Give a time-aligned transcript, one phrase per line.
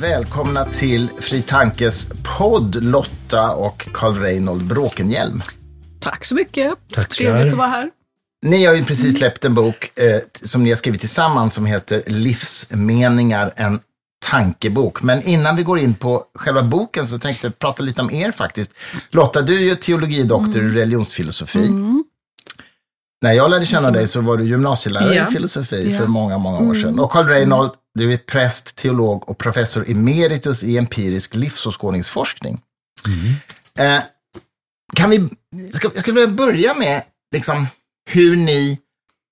[0.00, 2.08] Välkomna till Fri Tankes
[2.38, 5.42] podd Lotta och Karl Reinhold Bråkenhielm.
[6.00, 6.72] Tack så mycket.
[6.92, 7.08] Tackar.
[7.08, 7.90] Trevligt att vara här.
[8.42, 12.02] Ni har ju precis släppt en bok eh, som ni har skrivit tillsammans som heter
[12.06, 13.80] Livsmeningar, en
[14.30, 15.02] tankebok.
[15.02, 18.30] Men innan vi går in på själva boken så tänkte jag prata lite om er
[18.30, 18.72] faktiskt.
[19.10, 21.70] Lotta, du är ju teologidoktor i religionsfilosofi.
[23.22, 25.28] När jag lärde känna dig så var du gymnasielärare Ja.
[25.28, 25.98] i filosofi Ja.
[25.98, 26.98] för många, många år sedan.
[26.98, 32.60] Och Karl Reinhold, du är präst, teolog och professor emeritus i empirisk livsåskådningsforskning.
[33.78, 34.02] Eh,
[34.94, 35.28] kan vi,
[35.72, 37.02] ska, jag skulle vilja börja med
[37.34, 37.66] liksom,
[38.10, 38.78] hur ni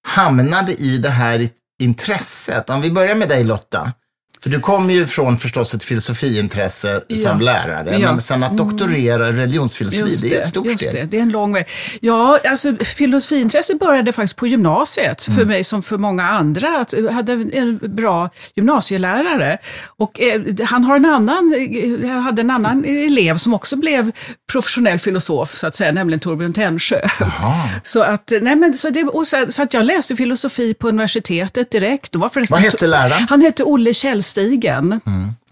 [0.08, 1.48] hamnade i det här
[1.82, 2.70] intresset.
[2.70, 3.92] Om vi börjar med dig Lotta.
[4.42, 7.16] För du kommer ju från förstås ett filosofiintresse Ja.
[7.16, 8.12] som lärare, Ja.
[8.12, 10.94] men sen att doktorera i religionsfilosofi, det är ett stort just steg.
[10.94, 11.66] det, det är en lång väg.
[12.00, 15.38] Ja, alltså filosofiintresset började faktiskt på gymnasiet, Mm.
[15.38, 16.68] för mig som för många andra.
[16.80, 19.58] Att jag hade en bra gymnasielärare.
[19.86, 21.54] Och eh, han har en annan,
[22.02, 24.12] eh, hade en annan elev som också blev
[24.52, 27.00] professionell filosof, så att säga, nämligen Torbjörn Tännsjö.
[27.20, 27.68] Jaha.
[27.82, 31.70] Så att, nej men, så, det, och så, så att jag läste filosofi på universitetet
[31.70, 32.12] direkt.
[32.12, 33.26] Då var Vad hette läraren?
[33.30, 33.94] Han hette Olle
[34.34, 35.00] Källstigen.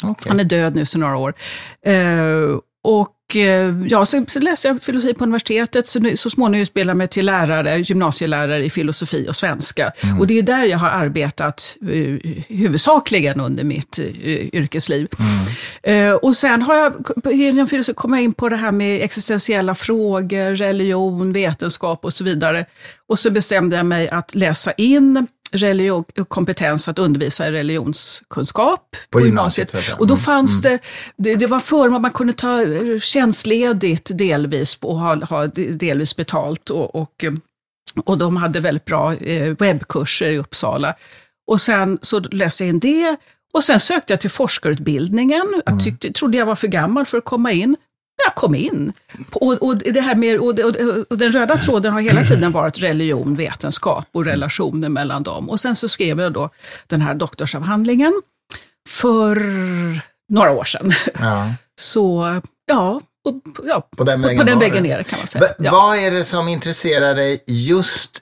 [0.03, 0.29] Okej.
[0.29, 1.35] Han är död nu sedan några år.
[1.87, 6.63] Eh, och eh, ja, så, så läste jag filosofi på universitetet, så, nu, så småningom
[6.63, 9.93] utbildade jag mig till lärare, gymnasielärare i filosofi och svenska.
[10.21, 14.07] Och det är där jag har arbetat eh, huvudsakligen under mitt eh,
[14.55, 15.09] yrkesliv.
[15.83, 16.95] Eh, och sen har jag,
[17.33, 22.25] genom filosofi kom jag in på det här med existentiella frågor, religion, vetenskap och så
[22.25, 22.67] vidare.
[23.09, 29.21] Och så bestämde jag mig att läsa in religion, kompetens att undervisa i religionskunskap På
[29.21, 29.97] gymnasiet, så att säga.
[29.97, 30.79] Och då Mm, fanns det,
[31.17, 36.71] det, det var förr man kunde ta eh, tjänstledigt delvis och ha, ha delvis betalt.
[36.71, 37.33] Och, och, eh,
[38.05, 40.95] och de hade väldigt bra eh, webbkurser i Uppsala.
[41.47, 43.17] Och sen så läste jag in det.
[43.53, 45.43] Och sen sökte jag till forskarutbildningen.
[45.43, 45.63] Mm.
[45.67, 47.77] Jag tyckte, trodde jag var för gammal för att komma in.
[48.27, 48.93] Jag kom in.
[49.33, 50.59] Och, och, det här med, och,
[51.11, 55.51] och, den röda tråden har hela tiden varit religion, vetenskap och relationer mellan dem.
[55.51, 56.51] Och sen så skrev jag då
[56.87, 58.23] den här doktorsavhandlingen
[58.89, 59.43] för
[60.33, 60.93] några år sedan.
[61.21, 61.51] Ja.
[61.81, 63.35] Så ja, och,
[63.67, 64.89] ja På den vägen på den vägen det.
[64.89, 65.45] ner kan man säga.
[65.45, 65.71] Va- Ja.
[65.73, 68.19] Vad är det som intresserar dig just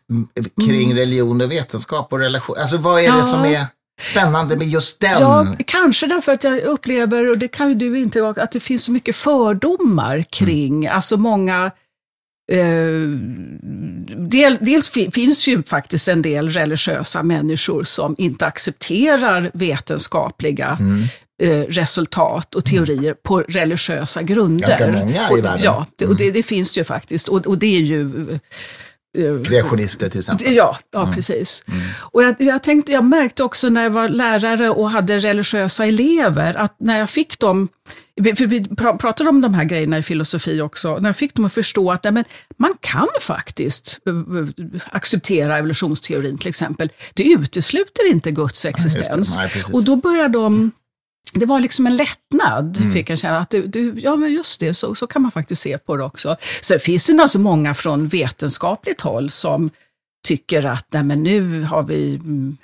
[0.66, 2.56] kring religion och vetenskap och relation?
[2.60, 3.18] Alltså vad är det Mm.
[3.18, 3.22] Ja.
[3.24, 3.66] som är
[4.00, 5.20] spännande med just den?
[5.20, 8.84] Ja, kanske därför att jag upplever, och det kan ju du inte, att det finns
[8.84, 11.70] så mycket fördomar kring, alltså många
[12.52, 13.08] Eh,
[14.16, 20.78] del, dels fi, finns ju faktiskt en del religiösa människor som inte accepterar vetenskapliga
[21.42, 24.68] eh, resultat och teorier på religiösa grunder.
[24.68, 25.60] Ganska många i och, världen.
[25.62, 27.28] Ja, det, och det, det finns ju faktiskt.
[27.28, 28.10] Och, och det är ju
[29.18, 30.54] eh, Kreationister till exempel.
[30.54, 31.64] Ja, ja precis.
[31.98, 36.54] Och jag, jag, tänkte, jag märkte också när jag var lärare och hade religiösa elever,
[36.54, 37.68] att när jag fick dem,
[38.36, 41.44] för vi pra- pratade om de här grejerna i filosofi också, när jag fick dem
[41.44, 42.24] att förstå att nej, men
[42.56, 46.90] man kan faktiskt eh, eh, acceptera evolutionsteorin till exempel.
[47.14, 49.36] Det utesluter inte Guds existens.
[49.36, 49.74] Nej, precis.
[49.74, 50.70] och då började de
[51.34, 52.92] det var liksom en lättnad, Mm.
[52.92, 53.38] fick jag känna.
[53.38, 56.04] Att du, du, ja, men just det, så, så kan man faktiskt se på det
[56.04, 56.36] också.
[56.62, 59.70] Sen finns det alltså många från vetenskapligt håll som
[60.26, 62.56] tycker att nej, men nu har vi mm,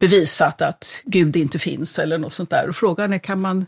[0.00, 2.68] bevisat att Gud inte finns eller något sånt där.
[2.68, 3.66] Och frågan är, kan man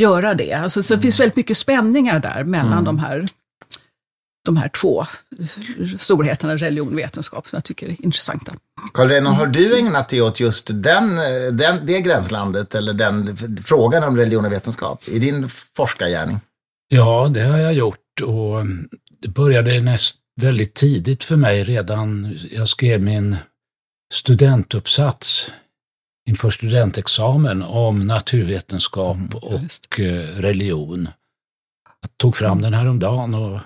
[0.00, 0.52] göra det?
[0.52, 2.84] Alltså, så det finns väldigt mycket spänningar där mellan Mm.
[2.84, 3.26] de, här,
[4.46, 5.06] de här två
[5.98, 8.52] storheterna, religion och vetenskap, som jag tycker är intressanta.
[8.94, 11.16] Karl Reinhold, har du ägnat dig åt just den,
[11.52, 16.40] den, det gränslandet eller den frågan om religion och vetenskap i din forskargärning?
[16.88, 18.66] Ja, det har jag gjort och
[19.22, 22.38] det började näst väldigt tidigt för mig redan.
[22.50, 23.36] Jag skrev min
[24.14, 25.52] studentuppsats
[26.28, 31.08] inför studentexamen om naturvetenskap Mm, och eh, religion.
[32.00, 33.60] Jag tog fram den här om dagen och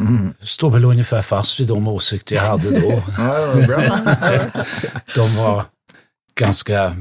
[0.00, 0.34] Mm.
[0.42, 3.02] står väl ungefär fast vid de åsikter jag hade då.
[3.18, 3.54] Ja.
[5.16, 5.64] De var
[6.40, 6.96] ganska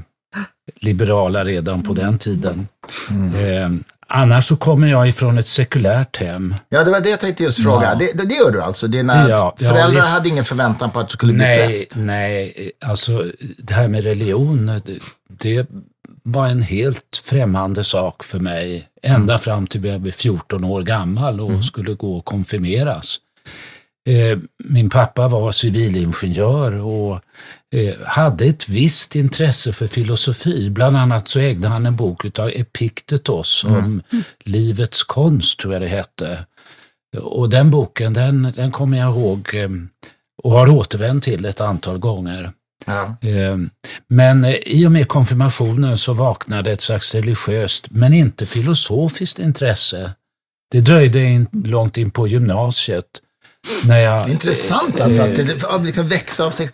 [0.81, 2.67] liberala redan på den tiden.
[3.11, 3.35] Mm.
[3.35, 6.55] Eh, annars så kommer jag ifrån ett sekulärt hem.
[6.69, 7.87] Ja, det var det jag tänkte just fråga.
[7.87, 7.95] Ja.
[7.95, 8.87] Det, det, gör du alltså?
[8.87, 10.07] Dina Ja, ja, föräldrar visst.
[10.13, 11.95] hade ingen förväntan på att du skulle bli Nej, präst?
[11.95, 13.25] nej, alltså
[13.57, 14.99] det här med religion, det,
[15.39, 15.67] det
[16.23, 18.87] var en helt främmande sak för mig.
[19.01, 23.19] Ända fram till jag blev 14 år gammal och skulle gå och konfirmeras.
[24.05, 27.19] Eh, min pappa var civilingenjör och
[27.71, 30.69] eh, hade ett visst intresse för filosofi.
[30.69, 34.01] Bland annat så ägde han en bok av Epiktetos om
[34.43, 36.45] livets konst, tror jag det hette.
[37.17, 39.69] Och den boken, den, den kommer jag ihåg eh,
[40.43, 42.51] och har återvänt till ett antal gånger.
[42.85, 43.15] Ja.
[43.29, 43.57] Eh,
[44.09, 50.11] Men eh, i och med konfirmationen så vaknade ett slags religiöst, men inte filosofiskt intresse.
[50.71, 53.05] Det dröjde in, långt in på gymnasiet.
[53.87, 55.45] När jag, Intressant alltså, att Eh.
[55.45, 56.69] det att liksom växa av sig.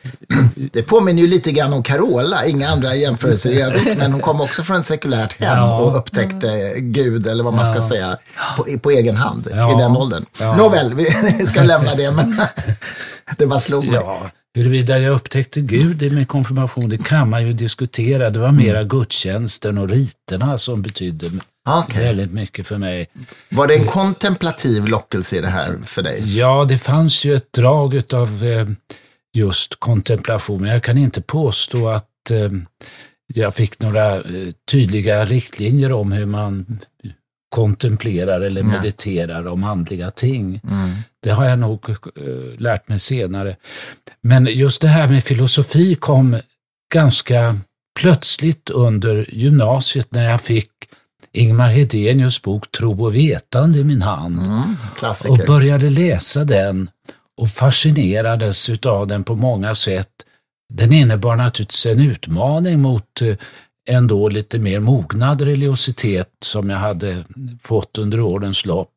[0.56, 4.42] Det påminner ju lite grann om Carola, inga andra jämförelser i övrigt, men hon kom
[4.42, 5.78] också från ett sekulärt hem Ja.
[5.80, 8.18] och upptäckte Gud, eller vad man ska säga,
[8.58, 9.76] på, på egen hand Ja.
[9.76, 10.26] i den åldern.
[10.40, 10.56] Ja.
[10.56, 11.06] Nåväl, vi
[11.48, 12.42] ska lämna det, men
[13.38, 13.96] det bara slog mig.
[13.96, 18.30] Ja, huruvida jag upptäckte Gud i min konfirmation, det kan man ju diskutera.
[18.30, 18.64] Det var Mm.
[18.66, 21.30] mera gudstjänsten och riterna som betydde
[21.70, 22.04] Okej.
[22.04, 23.08] väldigt mycket för mig.
[23.50, 26.38] Var det en kontemplativ lockelse i det här för dig?
[26.38, 28.68] Ja, det fanns ju ett drag av eh,
[29.34, 32.50] just kontemplation, men jag kan inte påstå att eh,
[33.34, 34.24] jag fick några eh,
[34.72, 36.80] tydliga riktlinjer om hur man
[37.58, 38.72] kontemplerar eller Nej.
[38.72, 40.62] mediterar om andliga ting.
[40.64, 40.96] Mm.
[41.24, 41.96] Det har jag nog eh,
[42.58, 43.56] lärt mig senare.
[44.22, 46.40] Men just det här med filosofi kom
[46.94, 47.58] ganska
[48.00, 50.72] plötsligt under gymnasiet när jag fick
[51.34, 54.76] Ingmar Hedenius bok Tro och vetande i min hand Mm.
[55.30, 56.90] och började läsa den
[57.38, 60.10] och fascinerades utav den på många sätt.
[60.74, 63.36] Den innebar naturligtvis en utmaning mot eh,
[63.88, 67.24] ändå lite mer mognad religiositet som jag hade
[67.64, 68.90] fått under årens lopp.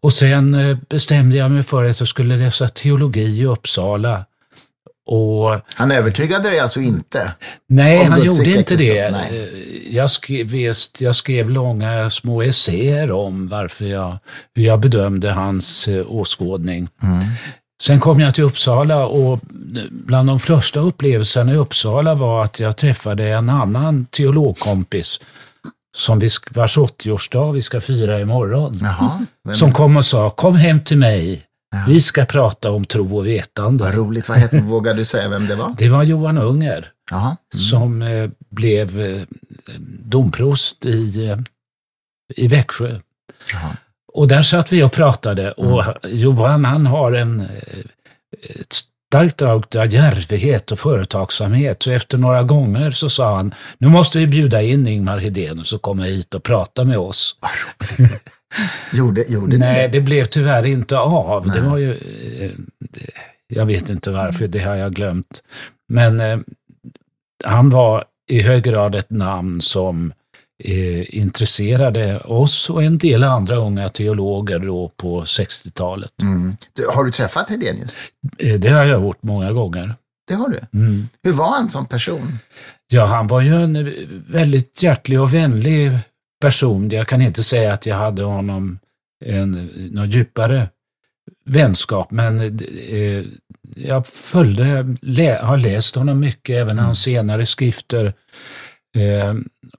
[0.00, 4.24] Och sen eh, bestämde jag mig för att jag skulle läsa teologi i Uppsala.
[5.06, 7.32] Och Han övertygade dig alltså inte?
[7.68, 9.10] Nej, han Guds gjorde inte det.
[9.10, 9.38] nej.
[9.42, 14.18] Eh, Jag skrev, visst, jag skrev långa små essäer om varför jag,
[14.54, 16.88] hur jag bedömde hans eh, åskådning.
[17.02, 17.18] Mm.
[17.82, 19.40] Sen kom jag till Uppsala och
[19.90, 25.20] bland de första upplevelserna i Uppsala var att jag träffade en annan teologkompis
[25.96, 28.78] som vi, vars 80-årsdag vi ska fira imorgon.
[28.82, 29.26] Jaha.
[29.54, 31.42] Som kom och sa, kom hem till mig,
[31.74, 31.84] Ja.
[31.88, 33.84] vi ska prata om tro och vetande.
[33.84, 34.28] Vad roligt.
[34.28, 35.74] Vad hette, vågar du säga vem det var?
[35.78, 36.88] Det var Johan Unger.
[37.10, 37.36] Jaha.
[37.70, 39.22] som eh, blev eh,
[40.04, 41.38] domprost i, eh,
[42.36, 43.00] i Växjö.
[43.52, 43.76] Jaha.
[44.14, 47.46] Och där satt vi och pratade och Johan han har en, eh,
[48.60, 48.72] ett
[49.12, 51.82] starkt drag av djärvhet och företagsamhet.
[51.82, 55.82] Så efter några gånger så sa han, nu måste vi bjuda in Ingmar Hedenius och
[55.82, 57.36] komma hit och prata med oss.
[58.92, 59.98] Gjorde, gjorde Nej, det?
[59.98, 61.48] det blev tyvärr inte av.
[61.50, 61.92] Det var ju,
[62.40, 62.50] eh,
[63.48, 65.42] jag vet inte varför, det har jag glömt.
[65.88, 66.38] Men eh,
[67.44, 70.12] han var i hög grad ett namn som
[70.64, 76.12] eh, intresserade oss och en del andra unga teologer då på 60-talet.
[76.22, 76.56] Mm.
[76.94, 77.96] Har du träffat Hedenius?
[78.38, 79.94] Eh, det har jag gjort många gånger.
[80.28, 80.78] Det har du.
[80.78, 81.08] Mm.
[81.22, 82.38] Hur var han som person?
[82.88, 83.94] Ja, han var ju en
[84.28, 85.92] väldigt hjärtlig och vänlig
[86.40, 86.90] person.
[86.90, 88.78] Jag kan inte säga att jag hade honom
[89.24, 89.50] en,
[89.92, 90.68] någon djupare
[91.44, 92.40] vänskap, men
[92.88, 93.24] eh,
[93.76, 98.12] jag följde, lä, har läst honom mycket, även hans senare skrifter.
[98.96, 99.34] Eh,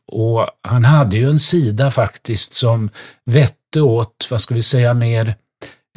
[0.08, 2.90] och han hade ju en sida faktiskt som
[3.26, 5.36] vette åt, vad ska vi säga, mer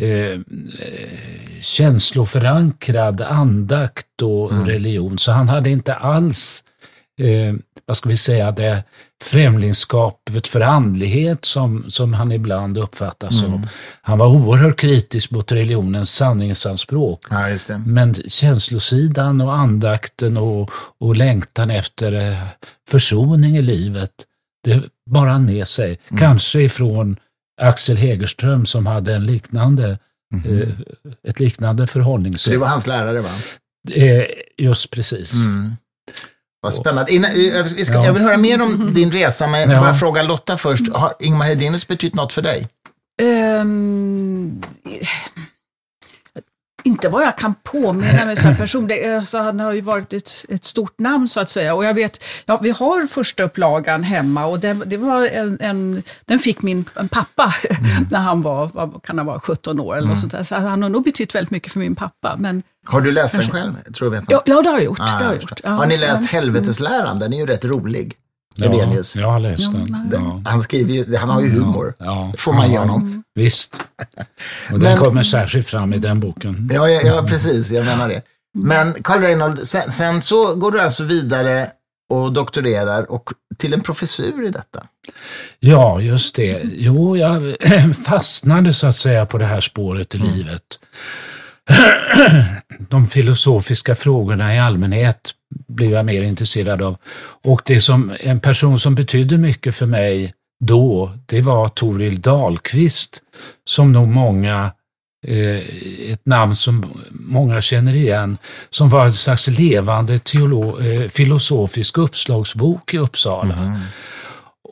[0.01, 0.39] eh, eh,
[1.61, 4.67] känsloförankrad andakt och Mm.
[4.67, 5.19] religion.
[5.19, 6.65] Så han hade inte alls,
[7.21, 7.55] eh,
[7.87, 8.85] vad ska vi säga, det
[9.23, 13.53] främlingskapet för andlighet som, som han ibland uppfattas Mm.
[13.53, 13.69] som.
[14.03, 17.25] Han var oerhört kritisk mot religionens sanningsanspråk.
[17.31, 17.57] Ja.
[17.87, 22.39] Men känslosidan och andakten och, och längtan efter eh,
[22.89, 24.11] försoning i livet,
[24.65, 25.99] det bar han med sig.
[26.09, 26.21] Mm.
[26.21, 27.17] Kanske ifrån
[27.61, 29.99] Axel Hegerström som hade en liknande,
[30.45, 30.69] eh,
[31.29, 32.41] ett liknande förhållningssätt.
[32.45, 33.31] Så det var hans lärare, va?
[33.93, 34.25] eh,
[34.59, 35.35] just precis.
[35.35, 35.71] Mm.
[36.61, 37.13] Vad spännande.
[37.15, 38.05] Innan, eh, jag, vi ska, Ja.
[38.05, 39.81] jag vill höra mer om din resa, men jag Ja.
[39.81, 40.93] bara fråga Lotta först.
[40.93, 42.69] Har Ingmar Hedenius betytt något för dig?
[43.23, 44.63] Ehm,
[46.85, 48.87] inte vad jag kan påminna mig som person.
[48.87, 51.75] Det, är- alltså, han har ju varit ett, ett stort namn så att säga.
[51.75, 56.03] Och jag vet, ja, vi har första upplagan hemma och det, det var en, en,
[56.25, 57.55] den fick min en pappa
[58.11, 60.43] när han var, vad kan han vara, 17 år eller något sånt där.
[60.43, 62.37] Så han har nog betytt väldigt mycket för min pappa.
[62.39, 63.53] Men, Har du läst Kanske.
[63.53, 63.93] den själv?
[63.95, 65.01] Tror du vet ja, ja, det har jag gjort.
[65.01, 65.61] Ah, det har jag gjort.
[65.65, 66.29] Ja, har ni läst ja.
[66.31, 67.19] Helvetesläran?
[67.19, 68.15] Den är ju rätt rolig.
[68.59, 70.09] Ja, jag har läst den.
[70.11, 70.43] Den, Ja.
[70.47, 71.95] Han skriver ju, han har ju humor.
[71.99, 73.23] Ja, får man ge honom.
[73.35, 73.81] Visst.
[74.73, 76.71] Och den Men- kommer särskilt fram i den boken.
[76.73, 77.71] Ja, ja, ja, precis.
[77.71, 78.23] Jag menar det.
[78.59, 81.67] Men Carl Reinhold, sen, sen så går du alltså vidare
[82.11, 84.83] och doktorerar och till en professur i detta.
[85.61, 86.61] Ja, just det.
[86.65, 87.57] Jo, jag
[88.07, 90.63] fastnade så att säga på det här spåret i livet.
[92.89, 95.33] De filosofiska frågorna i allmänhet
[95.69, 96.97] blev jag mer intresserad av.
[97.45, 100.33] Och det som en person som betydde mycket för mig
[100.65, 103.23] då, det var Toril Dahlqvist,
[103.65, 104.73] som nog många
[105.27, 108.39] eh, ett namn som många känner igen,
[108.71, 113.57] som var en slags levande teolo- eh, filosofisk uppslagsbok i Uppsala.
[113.57, 113.81] Mm.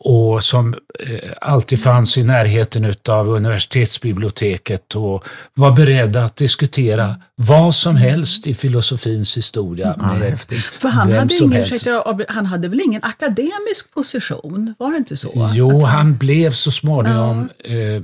[0.07, 7.75] Och som eh, alltid fanns i närheten av universitetsbiblioteket och var beredda att diskutera vad
[7.75, 9.95] som helst i filosofins historia.
[9.99, 10.41] Ja, med.
[10.79, 11.73] För han vem hade, som ingen, helst.
[11.73, 14.75] ursäkta, han hade väl ingen akademisk position?
[14.79, 15.51] Var det inte så?
[15.55, 18.03] Jo, Att han blev så småningom, eh, eh,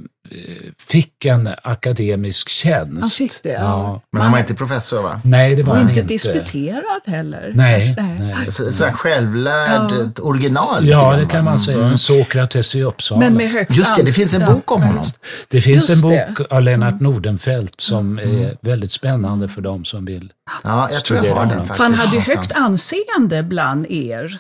[0.89, 3.01] fick en akademisk tjänst.
[3.01, 4.01] Han fick det, ja.
[4.13, 5.21] Men han var inte professor va?
[5.25, 6.13] Nej, det var Och han inte inte.
[6.13, 7.53] disputerad heller?
[7.55, 8.53] Nej, nej.
[8.53, 10.23] Så, så här självlärd, Ja.
[10.23, 10.89] original.
[10.89, 11.87] Ja, det kan man säga.
[11.87, 13.21] En Sokrates i Uppsala.
[13.21, 15.05] Men med högt Just det, det finns en ja, bok om ja, honom.
[15.49, 16.21] Det finns Just en det.
[16.23, 16.35] Mm.
[16.35, 20.33] bok av Lennart Nordenfelt som är väldigt spännande för de som vill.
[20.63, 21.67] Ja, jag tror jag Studera har den honom.
[21.67, 24.39] För han hade ju högt anseende bland er.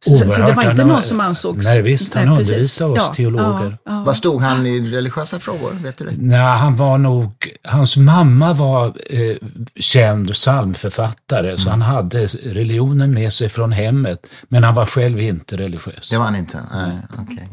[0.00, 1.64] Så, så det var inte någon som ansågs...
[1.66, 3.78] Nej, visst, han Nej, undervisade oss Ja, teologer.
[3.84, 4.02] Ja, ja.
[4.06, 5.78] Vad stod han i religiösa frågor?
[5.82, 6.12] Vet du det?
[6.18, 7.32] Nej, han var nog,
[7.64, 9.36] hans mamma var eh,
[9.80, 15.56] känd psalmförfattare, så han hade religionen med sig från hemmet, men han var själv inte
[15.56, 16.10] religiös.
[16.10, 16.64] Det var han inte?
[16.74, 17.48] Nej, okej.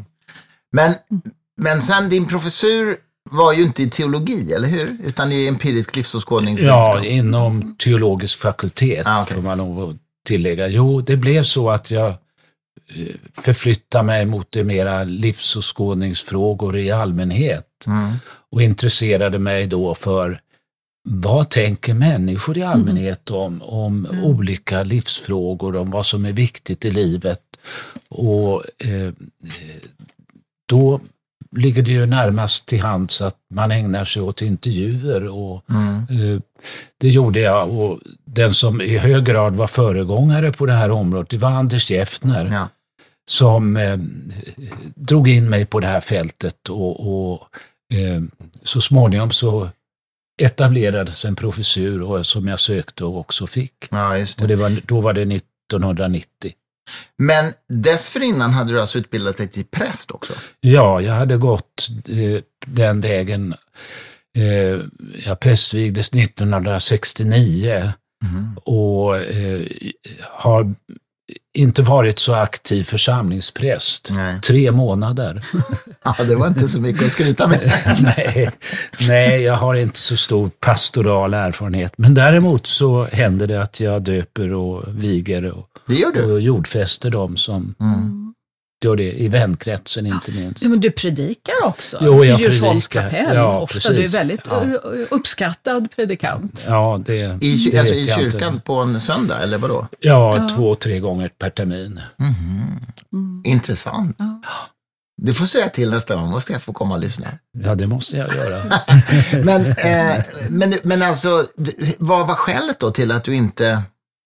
[0.72, 0.94] Men,
[1.56, 2.96] men sen din professur
[3.30, 4.96] var ju inte i teologi, eller hur?
[5.04, 6.96] Utan i empirisk livsåskådningsvetenskap.
[6.96, 9.34] Ja, inom teologisk fakultet Ah, okej.
[9.34, 10.68] får man nog tillägga.
[10.68, 17.66] Jo, det blev så att jag eh, förflyttade mig mot det mera livsåskådningsfrågor i allmänhet
[17.86, 18.12] Mm.
[18.50, 20.40] och intresserade mig då för
[21.08, 26.90] vad tänker människor i allmänhet om, om olika livsfrågor, om vad som är viktigt i
[26.90, 27.40] livet.
[28.08, 29.12] Och eh,
[30.68, 31.00] då
[31.56, 36.34] ligger det ju närmast till hands att man ägnar sig åt intervjuer och Mm.
[36.34, 36.40] Eh,
[37.00, 41.30] Det gjorde jag och den som i hög grad var föregångare på det här området,
[41.30, 42.68] det var Anders Geffner Ja.
[43.30, 43.98] som eh,
[44.94, 47.00] drog in mig på det här fältet och,
[47.32, 47.48] och
[47.94, 48.22] eh,
[48.62, 49.68] så småningom så
[50.42, 53.74] etablerades en professur och, som jag sökte och också fick.
[53.90, 54.56] ja, just Och det.
[54.56, 56.52] det var, då var det 1990.
[57.18, 60.32] Men dessförinnan hade du alltså utbildat dig till präst också?
[60.60, 63.54] Ja, jag hade gått eh, den vägen.
[64.38, 64.80] Eh,
[65.26, 67.92] jag prästvigdes 1969
[68.24, 68.56] Mm.
[68.64, 69.60] och eh,
[70.30, 70.74] har
[71.54, 74.08] inte varit så aktiv församlingspräst.
[74.12, 74.40] Nej.
[74.40, 75.42] Tre månader.
[76.04, 77.72] Ja, det var inte så mycket att skryta med.
[78.00, 78.50] nej,
[79.00, 81.92] nej, jag har inte så stor pastoral erfarenhet.
[81.96, 86.32] Men däremot så händer det att jag döper och viger och, Det gör du?
[86.32, 88.20] och jordfäster dem som Mm.
[88.84, 90.62] gör det i vänkretsen inte minst.
[90.62, 93.18] Ja, men du predikar också Jo, i jag Djursholms predikar.
[93.20, 93.36] kapell.
[93.36, 93.74] Ja, Ofta.
[93.74, 94.12] precis.
[94.12, 94.62] Du är väldigt Ja.
[95.10, 96.64] uppskattad predikant.
[96.68, 98.30] Ja, det, I, det alltså, I jag inte.
[98.30, 99.86] kyrkan på en söndag, eller vadå?
[100.00, 102.00] Ja, två, tre gånger per termin.
[102.16, 103.42] Mhm.
[103.44, 104.16] Intressant.
[104.18, 104.40] Ja.
[105.16, 107.26] Du får säga till nästa gång, måste jag få komma och lyssna.
[107.58, 108.62] Ja, det måste jag göra.
[109.44, 111.44] Men, eh, men, men alltså,
[111.98, 113.82] vad var skälet då till att du inte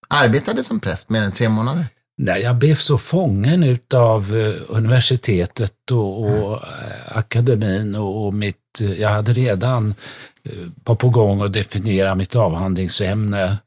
[0.09, 1.87] arbetade som präst mer än tre månader?
[2.21, 8.81] Nej, jag blev så fången utav eh, universitetet och, och eh, akademin och, och mitt,
[8.81, 9.95] eh, jag hade redan
[10.85, 13.59] var på gång att definiera mitt avhandlingsämne.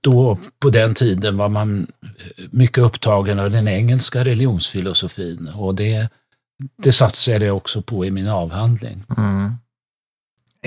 [0.00, 1.86] Då, på den tiden var man
[2.50, 6.08] mycket upptagen av den engelska religionsfilosofin och det,
[6.82, 9.04] det satsade jag också på i min avhandling.
[9.16, 9.52] Mm.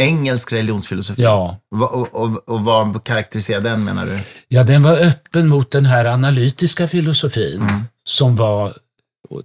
[0.01, 1.21] Engelsk religionsfilosofi?
[1.21, 4.19] Ja, Och, och, och vad karaktäriserar den menar du?
[4.47, 7.81] Ja, den var öppen mot den här analytiska filosofin Mm.
[8.07, 8.73] som var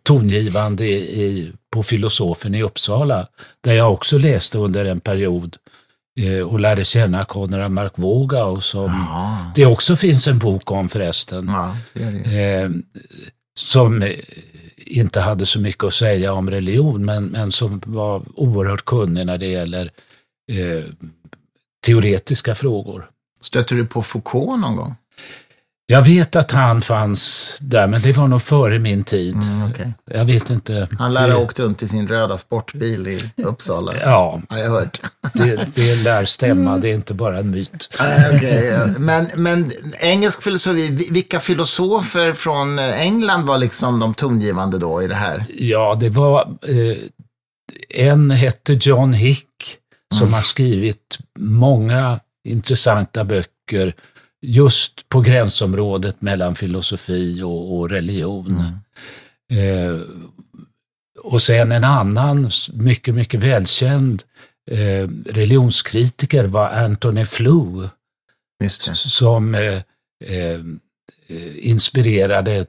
[0.02, 3.26] tongivande i, på filosofen i Uppsala,
[3.64, 5.56] där jag också läste under en period
[6.20, 10.88] eh, och lärde känna Konrad Mark Våga som Ja, det också finns en bok om
[10.88, 12.70] förresten, ja det det eh,
[13.58, 14.10] som eh,
[14.76, 19.38] inte hade så mycket att säga om religion, men, men som var oerhört kunnig när
[19.38, 19.90] det gäller
[20.52, 20.84] eh,
[21.86, 23.06] teoretiska frågor.
[23.40, 24.94] Stötte du på Foucault någon gång?
[25.88, 29.34] Jag vet att han fanns där, men det var nog före min tid.
[29.34, 29.92] Mm, okej.
[30.10, 30.88] Jag vet inte.
[30.98, 33.94] Han lär ha åkt runt i sin röda sportbil i Uppsala.
[34.00, 35.00] Ja, Har jag hört.
[35.34, 36.78] det, det lär stämma.
[36.78, 37.96] Det är inte bara en myt.
[37.98, 38.86] Ja.
[38.98, 45.06] men, men engelsk filosofi, vi- vilka filosofer från England var liksom de tongivande då i
[45.06, 45.44] det här?
[45.58, 46.40] Ja, det var...
[46.62, 46.96] Eh,
[47.88, 49.48] en hette John Hick
[50.14, 53.94] som har skrivit många intressanta böcker
[54.42, 58.62] just på gränsområdet mellan filosofi och, och religion.
[59.52, 60.00] Eh,
[61.22, 64.22] och sen en annan mycket, mycket välkänd
[64.70, 67.88] eh, religionskritiker var Anthony Flew
[68.94, 69.82] som eh,
[70.24, 70.60] eh,
[71.56, 72.66] inspirerade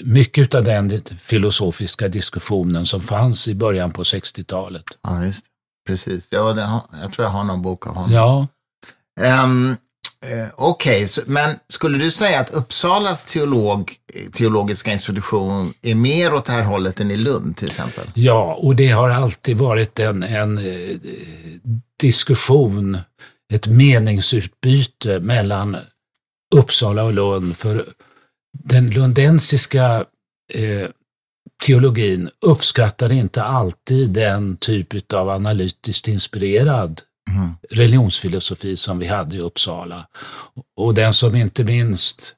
[0.00, 4.84] mycket av den filosofiska diskussionen som fanns i början på 60-talet.
[5.02, 5.46] Ja, just.
[5.86, 6.26] Precis.
[6.30, 8.12] Ja, jag tror jag har någon bok av honom.
[8.12, 8.46] Ja,
[9.20, 13.92] eh, Okej, så- men skulle du säga att Uppsalas teolog,
[14.32, 18.04] teologiska institution är mer åt det här hållet än i Lund till exempel?
[18.14, 20.96] ja, och det har alltid varit en, en eh,
[22.00, 22.98] diskussion,
[23.52, 25.76] ett meningsutbyte mellan
[26.54, 27.56] Uppsala och Lund.
[27.56, 27.86] För
[28.64, 30.04] den lundensiska
[30.54, 30.88] eh,
[31.66, 37.00] teologin uppskattar inte alltid den typ av analytiskt inspirerad
[37.30, 37.50] Mm.
[37.70, 40.06] religionsfilosofi som vi hade i Uppsala.
[40.76, 42.36] Och den som inte minst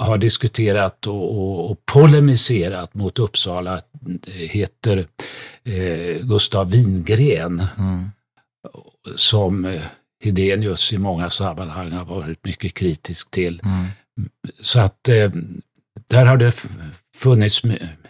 [0.00, 3.80] har diskuterat och, och, och polemiserat mot Uppsala
[4.26, 5.06] heter
[5.64, 8.10] eh, Gustav Wingren Mm.
[9.16, 9.82] som eh,
[10.24, 13.60] Hedenius i många sammanhang har varit mycket kritisk till.
[13.64, 13.86] Mm.
[14.60, 15.30] Så att eh,
[16.10, 16.64] där har det
[17.16, 17.62] funnits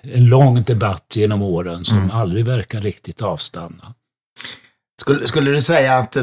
[0.03, 2.11] en lång debatt genom åren som Mm.
[2.11, 3.95] aldrig verkar riktigt avstanna.
[5.01, 6.17] Skulle, skulle du säga att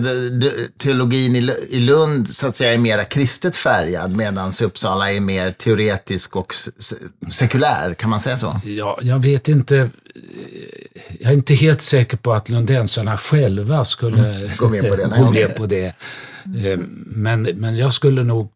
[0.80, 5.20] teologin i Lu- i Lund så att säga är mer kristet färgad medan Uppsala är
[5.20, 6.96] mer teoretisk och se- se-
[7.32, 7.94] sekulär?
[7.94, 8.60] Kan man säga så?
[8.66, 9.90] Ja, jag vet inte.
[11.20, 15.20] Jag är inte helt säker på att lundensarna själva skulle Gå med på det, nej,
[15.24, 15.86] gå med på det.
[16.66, 18.52] Eh, Men, men jag skulle nog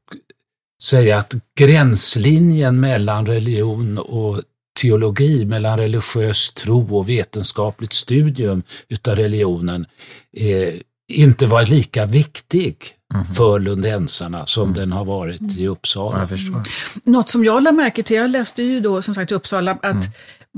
[0.83, 4.41] säga att gränslinjen mellan religion och
[4.81, 9.85] teologi, mellan religiös tro och vetenskapligt studium utav religionen,
[10.37, 10.73] eh,
[11.11, 12.75] inte var lika viktig
[13.37, 16.19] för lundensarna som den har varit i Ja, Uppsala.
[16.19, 16.61] jag förstår.
[17.03, 20.05] Något som jag lade märke till, jag läste ju då som sagt i Uppsala, att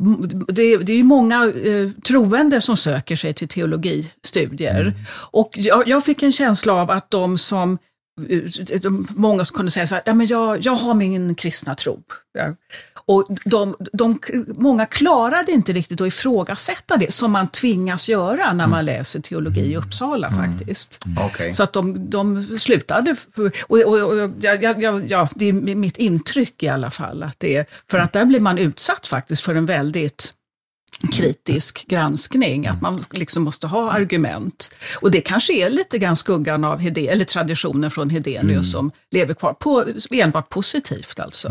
[0.01, 4.93] m- det, det är ju många eh, troende som söker sig till teologistudier.
[5.31, 7.77] Och jag, jag fick en känsla av att de som
[8.29, 11.75] eh, de, många som kunde säga så här, ja, men jag, jag har min kristna
[11.75, 11.99] tro.
[13.05, 18.67] Och de, de, många klarade inte riktigt att ifrågasätta det, som man tvingas göra när
[18.67, 20.99] man läser teologi i Uppsala faktiskt.
[21.19, 21.53] Okej.
[21.53, 23.15] Så att de, de slutade.
[23.67, 27.23] Och, och, och, ja, ja, ja, det är mitt intryck i alla fall.
[27.23, 30.33] Att det är, för att där blir man utsatt faktiskt för en väldigt
[31.13, 34.71] kritisk granskning, att man liksom måste ha argument.
[35.01, 39.33] Och det kanske är lite grann skuggan av Hedén, eller traditionen från Hedenius som lever
[39.33, 41.49] kvar, på, enbart positivt alltså.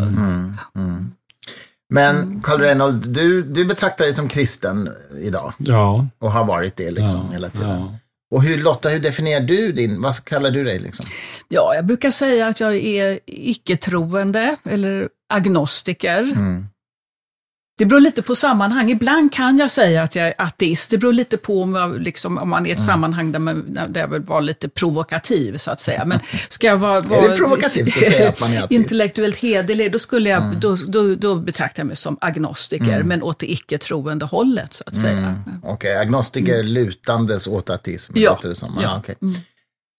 [1.90, 6.90] Men Carl Reinhold, du, du betraktar dig som kristen idag Ja, och har varit det
[6.90, 7.68] liksom ja, hela tiden.
[7.68, 7.94] ja.
[8.30, 11.06] Och hur, Lotta, hur definierar du din, vad kallar du dig liksom?
[11.48, 16.18] Ja, jag brukar säga att jag är icke-troende eller agnostiker.
[16.22, 16.66] Mm.
[17.80, 18.90] Det beror lite på sammanhang.
[18.90, 20.90] Ibland kan jag säga att jag är ateist.
[20.90, 22.86] Det beror lite på om, jag, liksom, om man är i ett Mm.
[22.86, 26.04] sammanhang där, man, där jag vill vara lite provokativ, så att säga.
[26.04, 28.70] Men ska jag vara, Är vara det provokativt att säga att man är ateist?
[28.70, 28.82] Mm.
[28.82, 33.38] intellektuellt hederlig, då, skulle jag, då, då, då betraktar jag mig som agnostiker, men åt
[33.38, 35.34] det icke-troende hållet, så att säga.
[35.62, 38.78] Okej, agnostiker lutandes åt ateism, Ja, låter det som.
[38.82, 38.88] ja.
[38.88, 39.14] Ah, okej.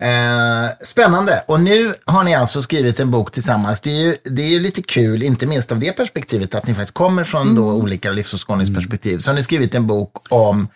[0.02, 1.44] Eh, spännande.
[1.48, 3.82] Och nu har ni alltså skrivit en bok tillsammans.
[3.82, 6.74] Det är, ju, det är ju lite kul, inte minst av det perspektivet, att ni
[6.74, 9.18] faktiskt kommer från då olika livsåskådningsperspektiv.
[9.18, 10.68] Så har ni skrivit en bok om,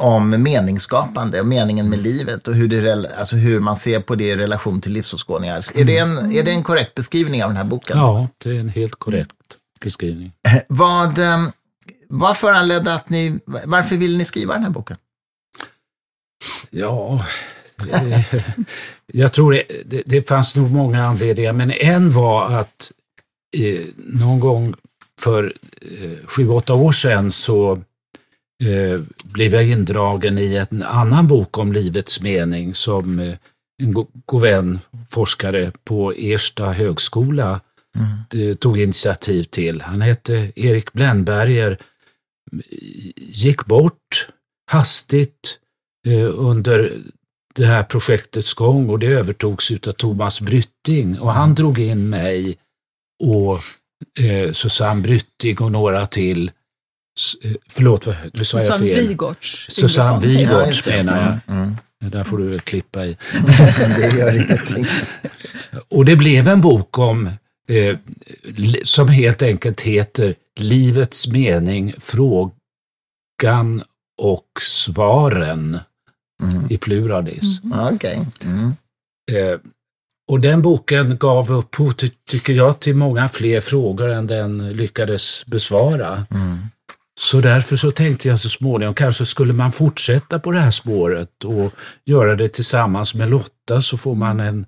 [0.00, 4.24] om meningsskapande och meningen med livet och hur, det, alltså hur man ser på det
[4.24, 5.64] i relation till livsåskådningar.
[5.74, 7.98] Är det, en, är det en korrekt beskrivning av den här boken?
[7.98, 9.32] ja, det är en helt korrekt
[9.80, 10.32] beskrivning.
[10.68, 11.48] Vad, eh,
[12.08, 14.96] vad föranledde att ni, varför vill ni skriva den här boken?
[16.70, 17.24] Ja,
[19.12, 19.52] jag tror
[19.84, 22.92] det, det, fanns nog många anledningar, men en var att
[23.56, 24.74] eh, någon gång
[25.20, 25.52] för
[26.00, 27.72] eh, sju, åtta år sedan så
[28.64, 33.34] eh, blev jag indragen i en annan bok om livets mening som eh,
[33.82, 37.60] en go- god vän, forskare på Ersta högskola,
[38.34, 39.80] eh, tog initiativ till.
[39.80, 41.78] Han hette Erik Blännberger,
[43.16, 44.28] gick bort
[44.70, 45.58] hastigt
[46.06, 46.92] eh, under
[47.56, 52.56] det här projektets gång och det övertogs av Thomas Brytting och han drog in mig
[53.24, 53.60] och
[54.24, 56.50] eh, Susanne Brytting och några till.
[57.44, 59.16] Eh, Förlåt, vad- nu sa jag Susanne fel.
[59.68, 60.26] Susanne.
[60.26, 60.50] Vigorts.
[60.52, 60.90] Ja, just det.
[60.96, 61.56] menar jag.
[61.56, 63.16] Mm, där får du väl klippa i.
[63.34, 63.46] mm.
[64.00, 64.86] det gör ingenting.
[65.88, 67.26] Och det blev en bok om,
[67.68, 67.96] eh,
[68.84, 73.82] som helt enkelt heter Livets mening, frågan
[74.22, 75.78] och svaren
[76.50, 76.66] Mm.
[76.70, 77.60] i pluralis.
[77.92, 78.26] Okej.
[78.44, 78.72] Mm.
[79.32, 79.58] Eh,
[80.28, 85.46] och den boken gav upphov, ty- tycker jag, till många fler frågor än den lyckades
[85.46, 86.26] besvara.
[86.30, 86.58] Mm.
[87.20, 91.44] Så därför så tänkte jag så småningom, kanske skulle man fortsätta på det här spåret
[91.44, 91.72] och
[92.04, 94.66] göra det tillsammans med Lotta så får man en,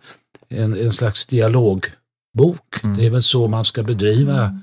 [0.48, 2.82] en, en slags dialogbok.
[2.96, 4.60] Det är väl så man ska bedriva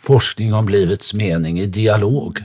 [0.00, 2.42] forskning om livets mening i dialog.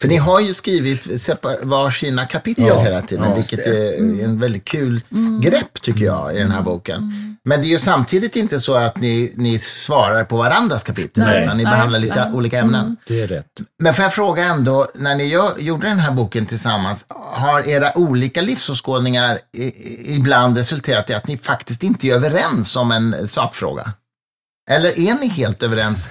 [0.00, 3.34] För ni har ju skrivit separ- varsina kapitel Ja, hela tiden, ja.
[3.34, 5.00] vilket är en väldigt kul
[5.42, 7.12] grepp tycker jag i den här boken.
[7.44, 11.42] Men det är ju samtidigt inte så att ni, ni svarar på varandras kapitel, Nej.
[11.44, 12.32] utan ni Nej, behandlar lite nej.
[12.34, 12.96] olika ämnen.
[13.06, 13.46] Det är rätt.
[13.82, 17.98] Men får jag fråga ändå, när ni gör, gjorde den här boken tillsammans, har era
[17.98, 19.38] olika livsåskådningar
[20.04, 23.92] ibland resulterat i att ni faktiskt inte är överens om en sakfråga?
[24.70, 26.10] Eller är ni helt överens,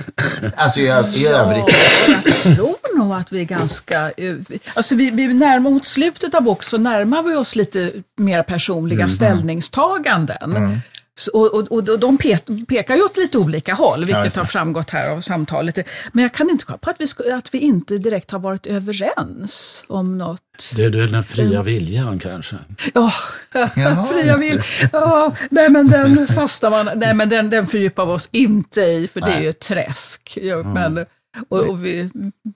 [0.55, 1.65] alltså i, i övrigt?
[2.07, 4.11] Ja, jag tror nog att vi är ganska...
[4.17, 4.35] eh,
[4.73, 9.07] Alltså vi, vi närmar mot slutet av boken så närmar vi oss lite mer personliga
[9.07, 10.79] ställningstaganden.
[11.17, 14.39] Så, och, och, och de pe- pekar ju åt lite olika håll, vilket det.
[14.39, 15.77] har framgått här av samtalet.
[16.11, 19.83] Men jag kan inte komma på att vi, att vi inte direkt har varit överens
[19.87, 20.39] om något.
[20.75, 22.55] Det är den fria viljan kanske.
[22.93, 23.11] Ja,
[24.09, 24.61] fria vill.
[24.93, 29.09] Ja, nej men den fastnar man, nej men den, den fördjupar vi oss inte i,
[29.13, 29.43] för det är Nej.
[29.43, 30.37] ju träsk.
[30.41, 31.05] Ja, men,
[31.49, 32.09] och, och vi,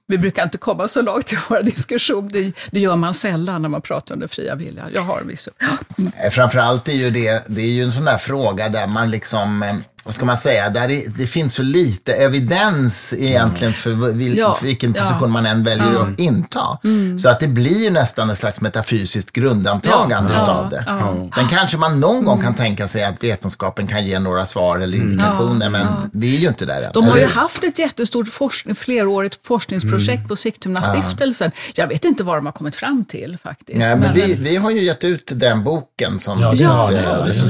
[0.07, 2.29] vi brukar inte komma så långt i våra diskussioner.
[2.29, 4.89] Det, det gör man sällan när man pratar om den fria viljan.
[4.93, 5.47] Jag har en viss...
[5.47, 6.11] uppfattning.
[6.25, 9.63] Eh, framförallt är ju det, det är ju en sån där fråga där man liksom,
[9.63, 14.37] eh, vad ska man säga, där det, det finns så lite evidens egentligen för, vil,
[14.37, 15.03] Ja, för vilken ja.
[15.03, 16.79] position man än väljer att inta.
[17.19, 20.83] Så att det blir nästan ett slags metafysiskt grundantagande Ja, ja, utav det.
[20.87, 21.29] ja.
[21.35, 24.97] Sen kanske man någon gång kan tänka sig att vetenskapen kan ge några svar eller
[24.97, 26.91] indikationer, men vi är ju inte där än.
[26.93, 31.51] De har ju haft ett jättestort forskning, flerårigt forskningsprojekt på Sigtunastiftelsen.
[31.75, 33.79] Jag vet inte vad de har kommit fram till faktiskt.
[33.79, 37.03] Nej, men vi, vi har ju gett ut den boken som Ja, det Ja, eh,
[37.27, 37.49] Ja, som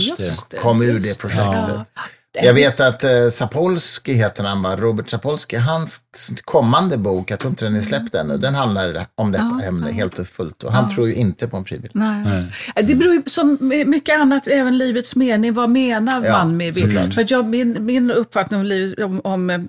[0.50, 0.58] det.
[0.58, 1.88] kom ur det projektet.
[2.36, 2.44] Ja.
[2.44, 4.76] Jag vet att eh, Sapolsky heter han va?
[4.76, 6.02] Robert Sapolsky, hans
[6.44, 9.92] kommande bok, jag tror inte den är släppt ännu, den handlar om detta Ja, ämne
[9.92, 10.64] helt och fullt.
[10.64, 11.92] Och han tror ju inte på en frivillig.
[11.94, 12.44] Nej.
[12.84, 15.54] Det beror ju som mycket annat, även livets mening.
[15.54, 17.14] Vad menar Ja, man med såklart.
[17.14, 19.68] För jag, min, min uppfattning om, livet, om, om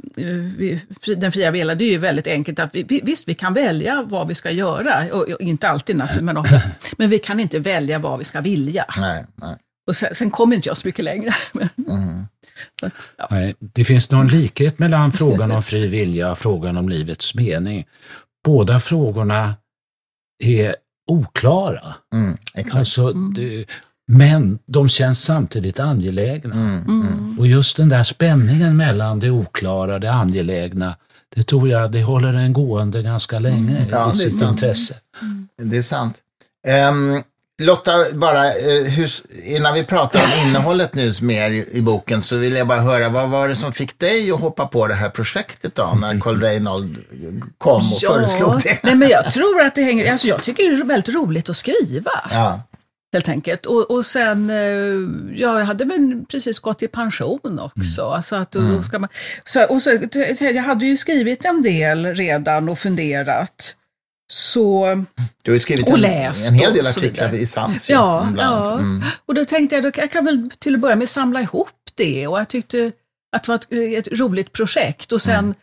[1.02, 2.58] fri- den fria viljan, det är ju väldigt enkelt.
[2.58, 5.04] att vi, vi, Visst, vi kan välja vad vi ska göra.
[5.12, 6.60] Och, och inte alltid naturligtvis, men ofta.
[6.98, 8.84] Men vi kan inte välja vad vi ska vilja.
[8.98, 9.56] Nej, nej.
[9.86, 11.34] Och sen, sen kommer inte jag så mycket längre.
[11.52, 12.24] Men, Mm.
[12.82, 13.26] att, ja.
[13.30, 17.84] Nej, det finns någon likhet mellan frågan om fri vilja och frågan om livets mening.
[18.44, 19.54] Båda frågorna
[20.44, 20.76] är
[21.10, 21.94] oklara.
[22.14, 22.76] Mm, exakt.
[22.76, 23.66] Alltså, det,
[24.06, 26.54] men de känns samtidigt angelägna.
[26.54, 27.38] Mm, mm.
[27.38, 30.96] Och just den där spänningen mellan det oklara och det angelägna,
[31.34, 33.88] det tror jag det håller en gående ganska länge Mm.
[33.90, 34.52] Ja, i det är sitt sant.
[34.52, 34.94] intresse.
[35.62, 36.18] Det är sant.
[36.66, 37.22] Ehm,
[37.62, 39.10] Lotta, bara eh, hur,
[39.44, 43.30] innan vi pratar om innehållet nu mer i, boken så vill jag bara höra, vad
[43.30, 46.96] var det som fick dig att hoppa på det här projektet då, när Carl Reinhold
[47.58, 48.78] kom och föreslog det?
[48.82, 50.12] Nej, men jag tror att det hänger...
[50.12, 52.10] Alltså jag tycker det är väldigt roligt att skriva.
[52.30, 52.60] Ja,
[53.12, 53.66] Helt enkelt.
[53.66, 58.02] Och, och sen, eh, ja, jag hade väl precis gått i pension också.
[58.02, 59.08] Alltså att, då ska man,
[59.44, 59.98] så, och så,
[60.38, 63.76] jag hade ju skrivit en del redan och funderat.
[64.26, 65.04] Så,
[65.42, 66.04] du har ju skrivit en,
[66.48, 68.72] en hel del artiklar i Sans ja, ja.
[68.72, 69.02] Mm.
[69.26, 72.26] och då tänkte jag, då, jag kan väl till att börja med samla ihop det.
[72.26, 72.92] Och jag tyckte
[73.36, 75.12] att det var ett, ett roligt projekt.
[75.12, 75.54] Och sen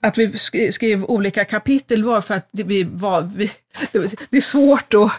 [0.00, 3.50] att vi sk- skrev olika kapitel var för att det, vi var, vi,
[4.30, 5.10] det är svårt att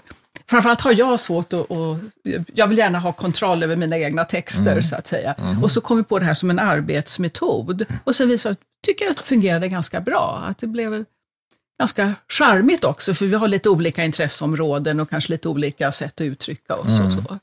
[0.47, 1.97] Framförallt har jag svårt att, och
[2.53, 5.35] jag vill gärna ha kontroll över mina egna texter så att säga.
[5.63, 7.85] Och så kom vi på det här som en arbetsmetod.
[8.03, 8.55] Och sen visade
[8.85, 10.43] tycker jag att det fungerade ganska bra.
[10.49, 11.05] Att det blev
[11.79, 16.21] ganska charmigt också, för vi har lite olika intresseområden och kanske lite olika sätt att
[16.21, 16.99] uttrycka oss.
[16.99, 17.39] Och, så.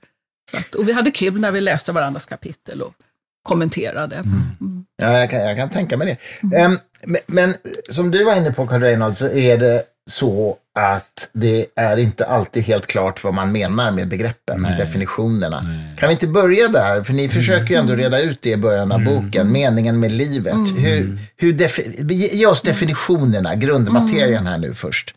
[0.51, 2.95] Så att, och vi hade kul när vi läste varandras kapitel och
[3.43, 4.17] kommenterade.
[4.17, 4.85] Mm.
[4.97, 6.57] Ja, jag kan, jag kan tänka mig det.
[6.57, 7.55] Ehm, men, men
[7.89, 12.27] som du var inne på, Carl Reinhold, så är det så att det är inte
[12.27, 15.61] alltid helt klart vad man menar med begreppen, med definitionerna.
[15.99, 17.03] Kan vi inte börja där?
[17.03, 20.55] För ni försöker ju ändå reda ut det i början av boken, meningen med livet.
[20.79, 25.15] Hur, hur defi- ge ge oss definitionerna, grundmaterien här nu först.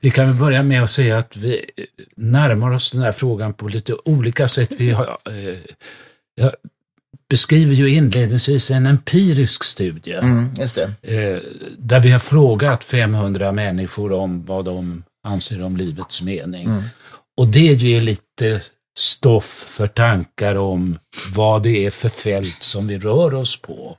[0.00, 1.64] Vi kan väl börja med att säga att vi
[2.16, 4.70] närmar oss den här frågan på lite olika sätt.
[4.78, 5.58] Vi har, eh,
[6.34, 6.52] jag
[7.32, 11.16] beskriver ju inledningsvis en empirisk studie Mm, just det.
[11.16, 11.40] eh,
[11.78, 16.64] där vi har frågat 500 människor om vad de anser om livets mening.
[16.66, 16.82] Mm.
[17.36, 18.60] Och det ger lite
[18.98, 20.98] stoff för tankar om
[21.34, 23.96] vad det är för fält som vi rör oss på.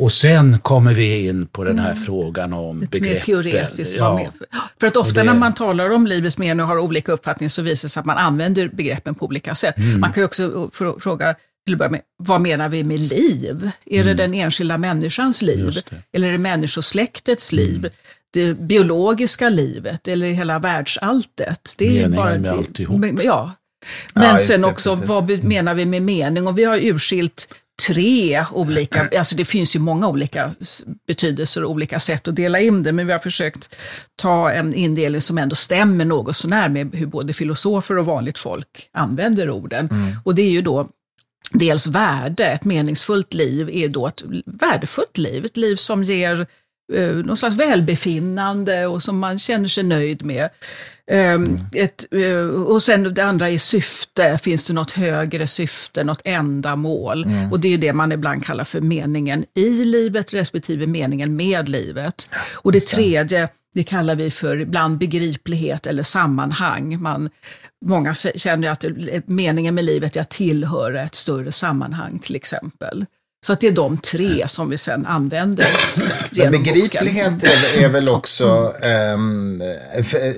[0.00, 2.80] Och sen kommer vi in på den här frågan om Mm.
[2.80, 3.22] Lite mer begreppen.
[3.42, 3.96] teoretiskt.
[3.96, 4.14] Ja.
[4.14, 4.30] med.
[4.80, 7.62] För att ofta det- när man talar om livets mening och har olika uppfattningar så
[7.62, 9.78] visar det sig att man använder begreppen på olika sätt.
[9.78, 10.00] Mm.
[10.00, 11.34] Man kan ju också frå- fråga,
[11.66, 13.70] till att börja med, vad menar vi med liv?
[13.86, 15.60] Är det den enskilda människans liv?
[15.90, 16.02] Mm.
[16.12, 17.78] Eller är det människosläktets liv?
[17.78, 17.90] Mm.
[18.32, 20.08] Det biologiska livet?
[20.08, 21.74] Eller hela världsalltet?
[21.78, 22.98] Det är Meningen bara med det- alltihop.
[23.00, 23.52] men- Ja.
[24.14, 25.08] Ja, Men just sen det, också, precis.
[25.08, 26.46] vad be- menar vi med mening?
[26.46, 27.54] Och vi har urskilt
[27.86, 30.50] tre olika, alltså det finns ju många olika
[31.06, 33.76] betydelser och olika sätt att dela in det, men vi har försökt
[34.22, 38.88] ta en indelning som ändå stämmer något sånär med hur både filosofer och vanligt folk
[38.92, 39.88] använder orden.
[39.90, 40.12] Mm.
[40.24, 40.88] Och det är ju då
[41.52, 46.46] dels värde, ett meningsfullt liv är då ett värdefullt liv, ett liv som ger
[46.92, 50.48] eh, någon slags välbefinnande och som man känner sig nöjd med.
[51.10, 51.58] Mm.
[51.74, 57.24] Ett, uh, och sen det andra är syfte, finns det något högre syfte, något ändamål?
[57.24, 57.52] Mm.
[57.52, 62.30] Och det är det man ibland kallar för meningen i livet respektive meningen med livet.
[62.52, 67.02] Och det tredje, det kallar vi för ibland begriplighet eller sammanhang.
[67.02, 67.30] Man,
[67.84, 68.84] många känner att
[69.26, 73.06] meningen med livet är att tillhöra ett större sammanhang till exempel.
[73.46, 75.66] Så att det är de tre som vi sen använder
[76.50, 78.72] Begriplighet är, är, väl också,
[79.14, 79.60] um,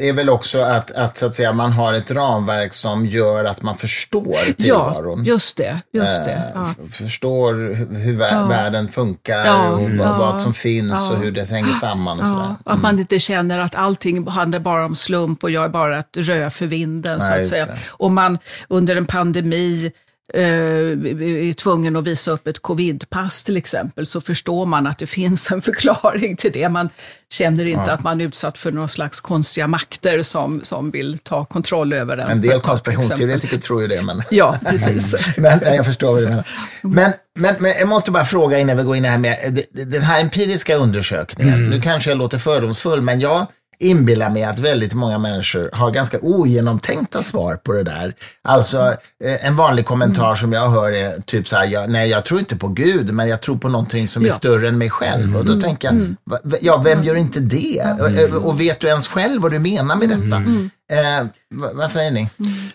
[0.01, 3.63] är väl också att, att, så att säga, man har ett ramverk som gör att
[3.63, 5.25] man förstår tillvaron.
[5.25, 5.81] Ja, just det.
[5.93, 6.75] Just det ja.
[6.91, 7.55] Förstår
[7.95, 8.47] hur ja.
[8.47, 12.45] världen funkar ja, och vad, vad, som finns och hur det hänger samman och sådär.
[12.45, 12.57] Mm.
[12.65, 16.17] Att man inte känner att allting handlar bara om slump och jag är bara ett
[16.17, 17.21] rö för vinden.
[17.21, 17.67] Så att säga.
[17.89, 18.39] Och man
[18.69, 24.67] under en pandemi Eh, är tvungen att visa upp ett covidpass till exempel, så förstår
[24.67, 26.69] man att det finns en förklaring till det.
[26.69, 26.89] Man
[27.33, 27.93] känner inte ja.
[27.93, 32.17] att man är utsatt för några slags konstiga makter som, som vill ta kontroll över
[32.17, 32.29] en.
[32.29, 34.03] En del konspirationsteoretiker tror ju det.
[34.03, 34.23] Men...
[34.31, 35.15] Ja, precis.
[35.37, 36.49] men, jag förstår vad du menar.
[36.83, 40.21] Men, men, men jag måste bara fråga innan vi går in här med den här
[40.21, 41.55] empiriska undersökningen.
[41.55, 41.71] Mm.
[41.71, 43.47] Nu kanske jag låter fördomsfull, men jag
[43.79, 48.15] inbillar mig att väldigt många människor har ganska ogenomtänkta svar på det där.
[48.43, 50.37] Alltså, eh, en vanlig kommentar mm.
[50.37, 53.29] som jag hör är typ så här, jag, nej jag tror inte på Gud, men
[53.29, 55.23] jag tror på någonting som är större än mig själv.
[55.23, 55.37] Mm.
[55.37, 56.17] Och då tänker jag, mm.
[56.61, 57.79] ja vem gör inte det?
[57.79, 58.37] Mm.
[58.37, 60.37] Och vet du ens själv vad du menar med detta?
[60.37, 60.71] Mm.
[60.93, 61.27] Eh,
[61.75, 62.29] vad säger ni?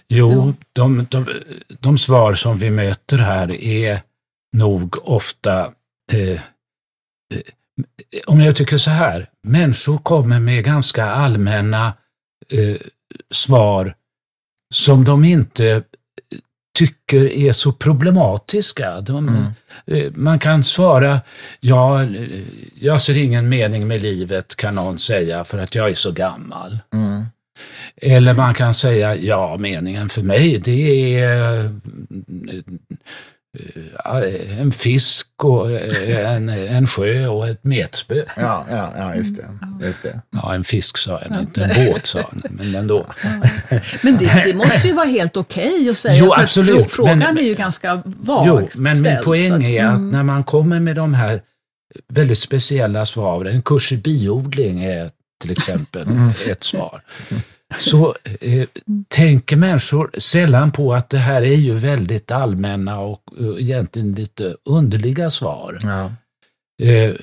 [0.08, 1.26] Jo, de, de,
[1.80, 4.02] de, svar som vi möter här är
[4.58, 5.72] nog ofta
[6.12, 6.40] eh,
[8.26, 11.94] om jag tycker så här, människor kommer med ganska allmänna
[12.50, 12.78] eh,
[13.32, 13.96] svar
[14.74, 15.84] som de inte
[16.78, 19.02] tycker är så problematiska.
[19.02, 19.44] De, mm.
[19.86, 21.22] eh, man kan svara,
[21.60, 22.06] ja,
[22.80, 26.78] jag ser ingen mening med livet kan någon säga för att jag är så gammal.
[26.94, 27.24] Mm.
[28.02, 31.72] Eller man kan säga, ja, meningen för mig det är
[32.50, 32.64] Eh,
[34.60, 38.24] en fisk och eh, en, en sjö och ett metspö.
[38.38, 40.22] Ja, ja, ja just, det, just det.
[40.30, 43.06] Ja, en fisk sa jag, inte en båt sa jag, men ändå.
[44.02, 47.20] Men det, det, måste ju vara helt okej okay att säga, jo, för absolut, frågan
[47.20, 50.12] men, är ju ganska vagt jo, men ställd, min poäng att, är att mm.
[50.12, 51.42] när man kommer med de här
[52.08, 56.32] väldigt speciella svaren, en kurs i biodling är till exempel mm.
[56.48, 57.02] ett svar
[57.78, 58.68] så eh,
[59.08, 64.56] tänker människor sällan på att det här är ju väldigt allmänna och uh, egentligen lite
[64.66, 65.78] underliga svar.
[65.82, 66.12] Ja.
[66.84, 67.16] Eh, eh,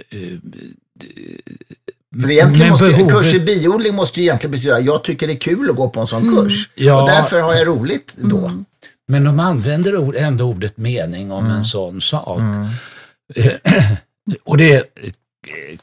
[2.23, 3.15] för egentligen måste, behovet...
[3.15, 5.77] en kurs i biodling måste ju egentligen betyda att jag tycker det är kul att
[5.77, 6.35] gå på en sån mm.
[6.37, 6.71] kurs.
[6.75, 7.03] Ja.
[7.03, 8.39] Och därför har jag roligt då.
[8.39, 8.65] Mm.
[9.09, 11.57] Men de använder ändå ordet mening om mm.
[11.57, 12.39] en sån sak.
[12.39, 12.67] Mm.
[14.45, 14.85] och det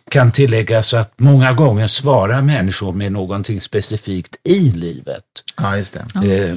[0.10, 5.24] kan tilläggas att många gånger svarar människor med någonting specifikt i livet.
[5.58, 6.38] Ja, just det.
[6.38, 6.56] Eh,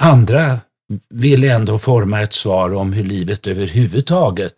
[0.00, 0.60] andra
[1.08, 4.54] vill ändå forma ett svar om hur livet överhuvudtaget,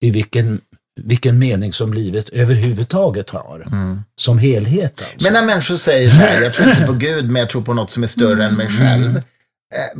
[0.00, 0.60] i vilken,
[1.00, 4.00] vilken mening som livet överhuvudtaget har, mm.
[4.16, 5.02] som helhet.
[5.02, 5.24] Alltså.
[5.24, 7.74] Men när människor säger så här, jag tror inte på Gud, men jag tror på
[7.74, 8.46] något som är större mm.
[8.46, 9.10] än mig själv.
[9.10, 9.16] Mm.
[9.16, 9.22] Eh,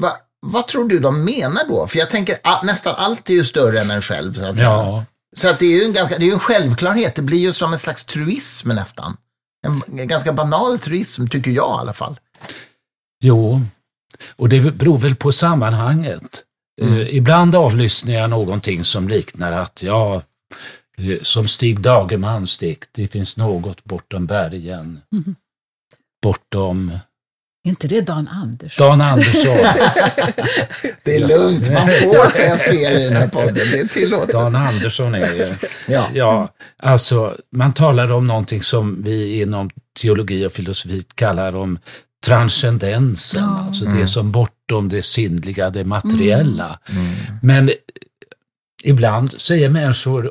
[0.00, 1.86] va, vad tror du de menar då?
[1.86, 4.34] För jag tänker, nästan allt är ju större än en själv.
[4.34, 4.68] Så att säga.
[4.68, 5.04] Ja.
[5.36, 7.14] Så att det är ju en, ganska, det är en självklarhet.
[7.14, 9.16] Det blir ju som en slags truism nästan.
[9.66, 12.20] En, ganska banal truism, tycker jag i alla fall.
[13.22, 13.60] Jo,
[14.36, 16.44] och det beror väl på sammanhanget.
[16.82, 16.94] Mm.
[16.94, 20.22] Uh, ibland avlyssnar jag någonting som liknar att, ja,
[21.00, 25.00] uh, som Stig Dagermans dikt, det finns något bortom bergen.
[25.12, 25.36] Mm.
[26.22, 26.98] Bortom
[27.64, 28.88] är inte det Dan Andersson?
[28.88, 29.56] Dan Andersson.
[31.04, 33.54] det är lugnt, man får säga fel i den här podden.
[33.54, 34.32] Det är tillåtet.
[34.32, 35.54] Dan Andersson är ju...
[35.86, 36.06] Ja.
[36.14, 39.70] ja, alltså man talar om någonting som vi inom
[40.00, 41.78] teologi och filosofi kallar om
[42.26, 43.64] transcendensen, ja.
[43.66, 43.98] alltså mm.
[43.98, 46.78] det som bortom det sinnliga, det materiella.
[46.90, 47.04] Mm.
[47.04, 47.14] Mm.
[47.42, 47.70] Men
[48.82, 50.30] ibland säger människor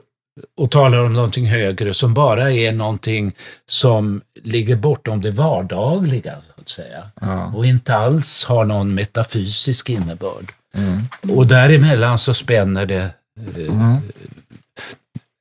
[0.57, 3.31] och talar om någonting högre som bara är någonting
[3.65, 7.03] som ligger bortom det vardagliga, så att säga.
[7.21, 7.45] Ja.
[7.55, 10.51] Och inte alls har någon metafysisk innebörd.
[10.73, 11.37] Mm.
[11.37, 13.09] Och däremellan så spänner det
[13.55, 13.95] eh, mm.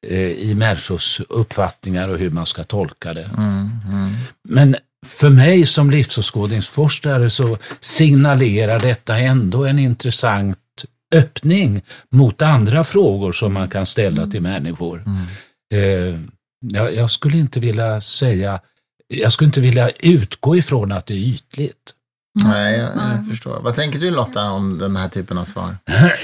[0.07, 3.31] eh, i människors uppfattningar och hur man ska tolka det.
[3.39, 3.71] Mm.
[3.89, 4.15] mm.
[4.43, 10.59] Men för mig som livsåskådningsforskare så signalerar detta ändå en intressant
[11.15, 15.05] öppning mot andra frågor som man kan ställa till människor.
[15.07, 15.27] Mm.
[15.75, 16.21] Eh,
[16.61, 18.61] jag, jag skulle inte vilja säga,
[19.09, 21.95] jag skulle inte vilja utgå ifrån att det är ytligt.
[22.45, 23.61] Nej, jag, jag förstår.
[23.61, 25.77] Vad tänker du Lotta om den här typen av svar?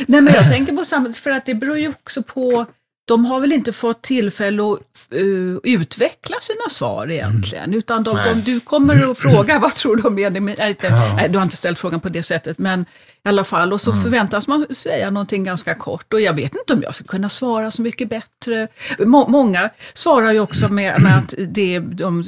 [0.06, 2.66] Nej, men jag tänker på samma, för att det beror ju också på
[3.04, 4.80] de har väl inte fått tillfälle att
[5.14, 7.78] uh, utveckla sina svar egentligen, mm.
[7.78, 10.54] utan de, de, du kommer att fråga vad tror du om meningen.
[10.58, 11.14] Nej, ja.
[11.16, 12.80] nej, du har inte ställt frågan på det sättet, men
[13.24, 14.02] i alla fall, och så mm.
[14.02, 17.70] förväntas man säga någonting ganska kort och jag vet inte om jag ska kunna svara
[17.70, 18.68] så mycket bättre.
[18.98, 22.22] Må, många svarar ju också med, med att det är, de,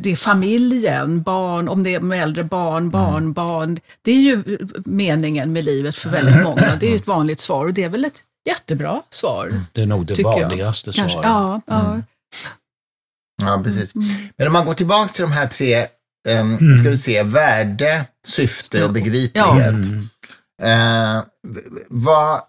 [0.00, 3.78] det är familjen, barn, om det är med äldre barn, barn, barn.
[4.02, 6.76] Det är ju meningen med livet för väldigt många.
[6.80, 9.64] Det är ju ett vanligt svar och det är väl ett jättebra svar.
[9.72, 11.12] Det är nog det vanligaste svaret.
[11.12, 11.90] Ja, ja.
[11.90, 12.04] Mm.
[13.42, 13.94] ja, precis.
[13.94, 14.08] Mm.
[14.36, 15.86] Men om man går tillbaka till de här tre,
[16.28, 16.78] um, mm.
[16.78, 19.90] ska vi se, värde, syfte och begriplighet.
[20.62, 21.22] Uh,
[21.88, 22.40] vad,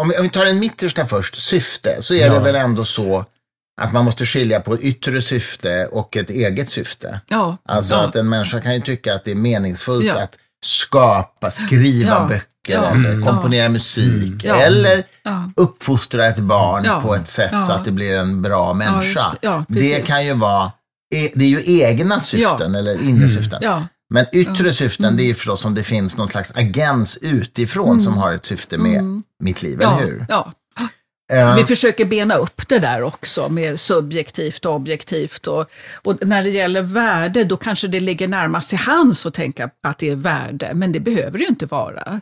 [0.00, 2.34] om, vi, om vi tar den mittersta först, syfte, så är ja.
[2.34, 3.24] det väl ändå så
[3.80, 7.20] att man måste skilja på ett yttre syfte och ett eget syfte.
[7.28, 7.56] Ja.
[7.64, 8.00] Alltså ja.
[8.06, 12.84] att en människa kan ju tycka att det är meningsfullt att skapa, skriva böcker ja.
[12.84, 13.26] eller mm.
[13.26, 14.60] komponera musik mm.
[14.60, 15.04] eller
[15.56, 19.34] uppfostra ett barn på ett sätt så att det blir en bra människa.
[19.40, 19.64] Det.
[19.68, 20.06] det.
[20.06, 20.72] kan ju vara,
[21.14, 23.28] e, det är ju egna syften eller inre mm.
[23.28, 23.62] syften.
[24.12, 25.16] Men yttre syften, mm.
[25.16, 28.00] det är ju förstås om det finns någon slags agens utifrån mm.
[28.00, 29.22] som har ett syfte med mm.
[29.42, 30.26] mitt liv, eller hur?
[30.28, 30.52] Ja.
[31.56, 35.46] Vi försöker bena upp det där också med subjektivt och objektivt.
[35.46, 35.70] Och,
[36.04, 39.98] och, när det gäller värde, då kanske det ligger närmast till hands att tänka att
[39.98, 42.20] det är värde, men det behöver det ju inte vara.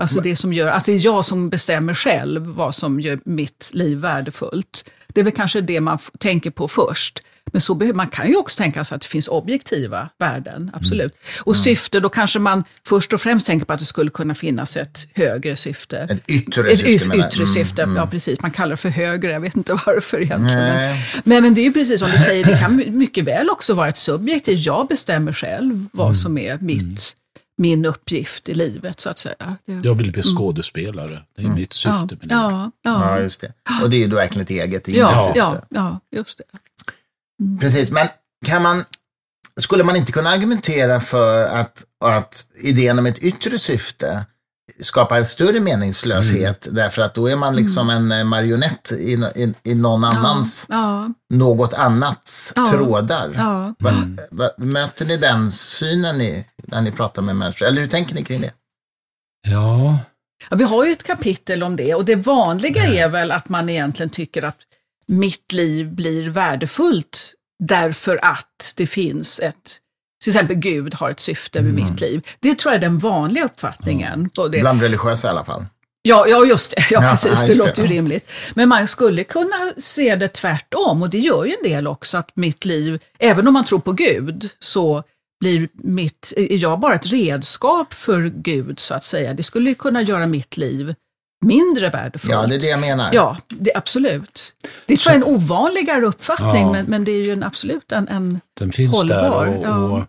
[0.00, 3.70] Alltså det som gör, alltså det är jag som bestämmer själv vad som gör mitt
[3.74, 4.90] liv värdefullt.
[5.08, 7.20] Det är väl kanske det man tänker på först.
[7.52, 11.12] Men så behöver, man kan ju också tänka sig att det finns objektiva värden, absolut.
[11.12, 11.42] Mm.
[11.44, 14.76] Och syfte, då kanske man först och främst tänker på att det skulle kunna finnas
[14.76, 15.98] ett högre syfte.
[15.98, 17.18] Ett yttre ett syfte?
[17.18, 18.40] Ett yttre syfte, mm, ja precis.
[18.40, 20.96] Man kallar det för högre, jag vet inte varför egentligen.
[21.24, 23.88] Men, men det är ju precis som du säger, det kan mycket väl också vara
[23.88, 26.14] ett subjektivt, jag bestämmer själv vad mm.
[26.14, 27.16] som är mitt
[27.60, 29.56] min uppgift i livet, så att säga.
[29.64, 30.36] Det, jag vill bli mm.
[30.36, 31.22] skådespelare.
[31.36, 31.58] Det är mm.
[31.58, 32.30] mitt syfte ja, med livet.
[32.30, 33.16] Ja, ja.
[33.16, 33.52] ja, just det.
[33.82, 35.38] Och det är då verkligen ett eget inre ja, syfte.
[35.38, 36.44] Ja, ja, just det.
[37.40, 37.58] Mm.
[37.58, 38.08] Precis, men
[38.46, 38.84] kan man,
[39.56, 44.26] skulle man inte kunna argumentera för att, att idén om ett yttre syfte
[44.78, 46.76] skapar större meningslöshet mm.
[46.76, 48.12] därför att då är man liksom mm.
[48.12, 53.30] en marionett i, i, i någon annans, ja, något annats ja, trådar.
[53.36, 53.74] Ja.
[53.78, 53.92] Va,
[54.30, 57.66] va, möter ni den synen i, när ni pratar med människor?
[57.66, 58.52] Eller hur tänker ni kring det?
[59.48, 59.98] Ja.
[60.50, 63.68] ja vi har ju ett kapitel om det och det vanliga är väl att man
[63.68, 64.58] egentligen tycker att
[65.10, 69.80] mitt liv blir värdefullt därför att det finns ett
[70.24, 71.84] till exempel Gud har ett syfte med mm.
[71.84, 72.26] mitt liv.
[72.40, 74.30] Det tror jag är den vanliga uppfattningen.
[74.38, 74.50] Mm.
[74.60, 75.64] Bland religiösa i alla fall.
[76.02, 76.86] Ja, ja just det.
[76.90, 77.46] Ja, ja precis.
[77.46, 78.30] Det låter ju rimligt.
[78.54, 82.36] Men man skulle kunna se det tvärtom och det gör ju en del också att
[82.36, 85.02] mitt liv, även om man tror på Gud, så
[85.40, 89.34] blir mitt, är jag bara ett redskap för Gud så att säga.
[89.34, 90.94] Det skulle kunna göra mitt liv
[91.40, 92.32] mindre värdefullt.
[92.32, 93.10] Ja, det är det jag menar.
[93.12, 94.54] Ja, det, absolut.
[94.86, 96.72] Det tror jag är en ovanligare uppfattning, ja.
[96.72, 99.46] men, men det är ju en absolut en, en Den finns hållbar.
[99.46, 99.76] där och, ja.
[99.76, 100.04] och,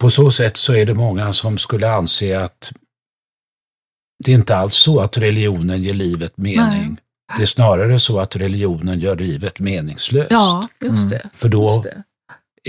[0.00, 2.72] på så sätt så är det många som skulle anse att
[4.24, 6.88] det är inte alls så att religionen ger livet mening.
[6.88, 6.96] Nej.
[7.36, 10.30] Det är snarare så att religionen gör livet meningslöst.
[10.30, 11.28] Ja, just det.
[11.32, 12.02] För då just det.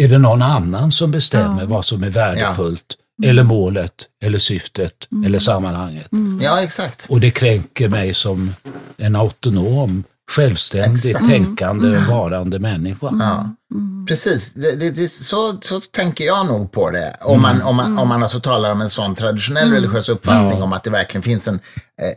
[0.03, 1.67] är det någon annan som bestämmer ja.
[1.67, 3.29] vad som är värdefullt Mm.
[3.29, 5.23] eller målet, eller syftet, mm.
[5.23, 6.11] eller sammanhanget.
[6.11, 6.41] Mm.
[6.41, 7.05] Ja, exakt.
[7.09, 8.53] Och det kränker mig som
[8.97, 11.25] en autonom, självständigt exakt.
[11.25, 12.07] tänkande, mm.
[12.07, 13.13] varande människa.
[13.19, 13.55] Ja.
[13.73, 14.05] Mm.
[14.05, 17.15] Precis, det, det, det, så, så tänker jag nog på det.
[17.21, 20.63] Om man, om man, om man alltså talar om en sån traditionell religiös uppfattning ja.
[20.63, 21.59] om att det verkligen finns en,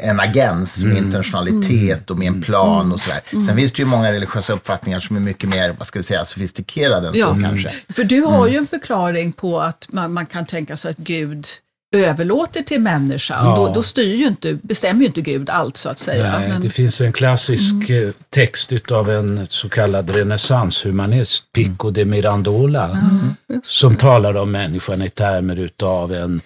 [0.00, 3.20] en agens med intentionalitet och med en plan och sådär.
[3.46, 6.24] Sen finns det ju många religiösa uppfattningar som är mycket mer, vad ska vi säga,
[6.24, 7.34] sofistikerade än ja.
[7.34, 7.72] så kanske.
[7.88, 11.46] För du har ju en förklaring på att man, man kan tänka sig att Gud
[11.92, 13.56] överlåter till människan, ja.
[13.56, 16.38] då, då styr ju inte, bestämmer ju inte Gud allt så att säga.
[16.38, 16.60] Nej, Men...
[16.60, 18.12] Det finns en klassisk mm.
[18.30, 23.34] text av en så kallad renässanshumanist, Pico de Mirandola, mm.
[23.62, 26.40] som talar om människan i termer utav en,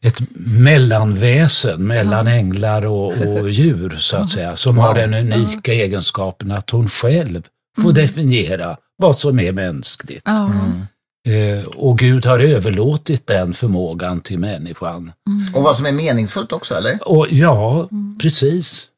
[0.00, 2.32] ett mellanväsen mellan ja.
[2.32, 7.42] änglar och, och, djur, så att säga, som har den unika egenskapen att hon själv
[7.82, 7.94] får mm.
[7.94, 10.28] definiera vad som är mänskligt.
[10.28, 10.86] Mm.
[11.28, 15.12] Eh, och Gud har överlåtit den förmågan till människan.
[15.28, 15.54] Mm.
[15.54, 16.98] Och vad som är meningsfullt också, eller?
[17.08, 18.18] Och, ja, mm.
[18.18, 18.88] precis.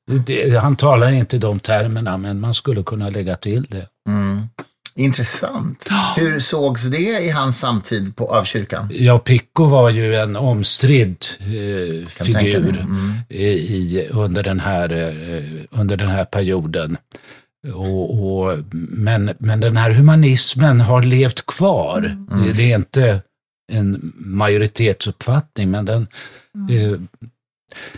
[0.63, 3.87] Han talar inte de termerna, men man skulle kunna lägga till det.
[4.09, 4.49] Mm.
[4.97, 5.89] Intressant.
[6.17, 8.89] Hur sågs det i hans samtid på, av kyrkan?
[8.93, 13.13] Ja, Pico var ju en omstridd eh, figur Mm.
[13.29, 16.97] i, i, under, den här, eh, under den här perioden.
[17.75, 18.59] Och, och,
[18.89, 21.99] men, men den här humanismen har levt kvar.
[21.99, 22.45] Mm.
[22.47, 23.23] Det, det är inte
[23.73, 26.07] en majoritetsuppfattning, men den...
[26.71, 26.99] Eh,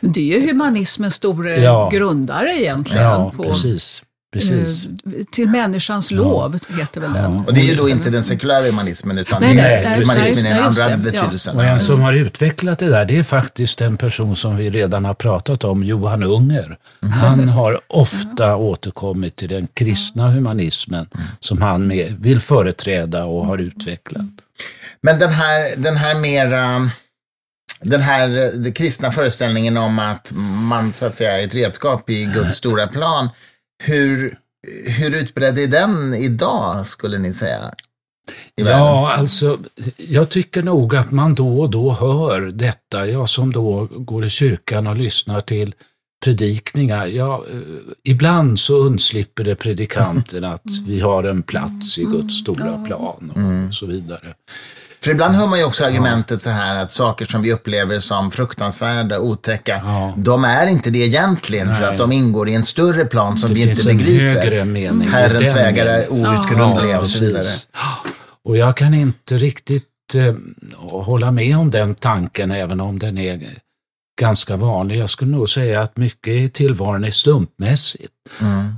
[0.01, 1.91] Det är ju humanismens store Ja.
[1.93, 3.03] grundare egentligen.
[3.05, 4.03] ja, på, precis.
[4.39, 4.87] Precis.
[4.87, 7.37] eh, till människans lov, heter väl den.
[7.37, 10.65] Och det är ju då inte den sekulära humanismen, utan Nej, nej, humanismen i den
[10.65, 10.97] andra det.
[10.97, 11.57] betydelsen.
[11.57, 15.05] Och en som har utvecklat det där, det är faktiskt en person som vi redan
[15.05, 16.79] har pratat om, Johan Unger.
[17.01, 21.09] Han har ofta återkommit till den kristna humanismen
[21.41, 24.27] som han med, vill företräda och har utvecklat.
[25.01, 26.91] Men den här, den här mera,
[27.81, 30.33] den här den kristna föreställningen om att
[30.69, 33.29] man så att säga är ett redskap i Guds stora plan.
[33.85, 34.39] Hur,
[34.99, 37.75] hur utbredd är den idag, skulle ni säga?
[38.57, 38.73] Världen?
[38.73, 39.59] Ja, alltså,
[39.97, 43.07] jag tycker nog att man då och då hör detta.
[43.07, 45.75] Jag som då går i kyrkan och lyssnar till
[46.25, 47.07] predikningar.
[47.07, 47.61] Ja, eh,
[48.05, 53.33] ibland så undslipper det predikanten att vi har en plats i Guds stora plan
[53.69, 54.35] och så vidare.
[55.07, 58.31] För ibland hör man ju också argumentet så här att saker som vi upplever som
[58.31, 60.15] fruktansvärda, otäcka, Ja.
[60.17, 61.91] de är inte det egentligen för Nej.
[61.91, 64.25] att de ingår i en större plan som Det vi inte finns en begriper.
[64.25, 67.47] högre mening Herrens vägar är outgrundliga Ja, och så vidare.
[68.45, 70.35] Och jag kan inte riktigt eh,
[70.79, 73.41] hålla med om den tanken, även om den är
[74.21, 74.99] ganska vanlig.
[74.99, 78.13] Jag skulle nog säga att mycket i tillvaron är slumpmässigt.
[78.41, 78.75] Mm.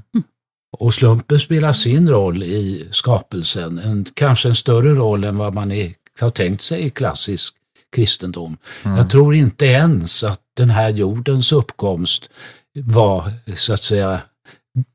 [0.79, 5.73] Och slumpen spelar sin roll i skapelsen, en, kanske en större roll än vad man
[5.73, 7.55] är, har tänkt sig i klassisk
[7.93, 8.57] kristendom.
[8.83, 12.31] Jag tror inte ens att den här jordens uppkomst
[12.75, 14.21] var, så att säga,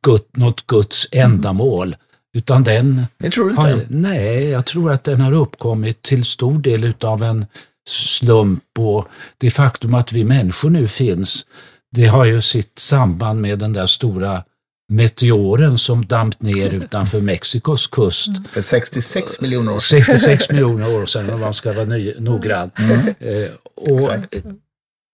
[0.05, 1.95] Gud, något Guds ändamål,
[2.33, 3.61] utan den Det tror du inte?
[3.61, 7.45] har, nej, jag tror att den har uppkommit till stor del utav en
[7.89, 9.07] slump och
[9.37, 11.45] det faktum att vi människor nu finns,
[11.91, 14.43] det har ju sitt samband med den där stora
[14.89, 18.29] meteoren som damp ner utanför Mexikos kust.
[18.51, 20.03] För 66 miljoner år sedan.
[20.03, 22.71] 66 miljoner år sedan om man ska vara ny, noggrann.
[23.19, 24.35] Eh, och Exakt.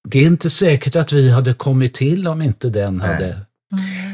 [0.09, 3.39] det är inte säkert att vi hade kommit till om inte den hade...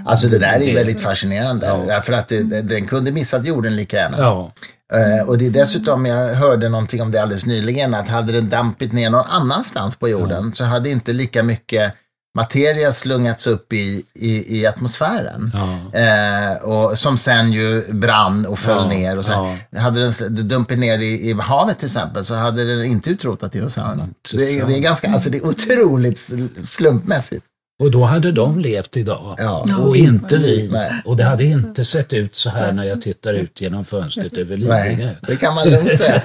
[0.05, 1.65] Alltså det där är väldigt fascinerande.
[1.65, 1.83] Ja.
[1.87, 4.17] Därför att det, den kunde missat jorden lika gärna.
[4.17, 4.51] Ja,
[4.93, 8.49] Eh, och det är dessutom, jag hörde någonting om det alldeles nyligen, att hade den
[8.49, 11.93] dampit ner någon annanstans på jorden så hade inte lika mycket
[12.35, 15.51] materia slungats upp i, i, i atmosfären.
[15.53, 15.99] ja.
[15.99, 19.17] Eh, och som sen ju brann och föll Ja, ner.
[19.17, 19.31] Och så
[19.71, 19.79] här.
[19.81, 23.95] Hade den dumpit ner i, i havet till exempel så hade den inte utrotat dinosaurierna.
[24.31, 24.67] Det, Intressant.
[24.71, 27.45] det är ganska, alltså det är otroligt sl- slumpmässigt.
[27.79, 29.35] Och då hade de levt idag.
[29.37, 29.67] Ja.
[29.79, 30.69] Och inte vi.
[30.71, 30.91] Nej.
[31.05, 34.57] Och det hade inte sett ut så här när jag tittar ut genom fönstret över
[34.57, 35.05] Lidingö.
[35.05, 36.21] Nej, det kan man lugnt säga.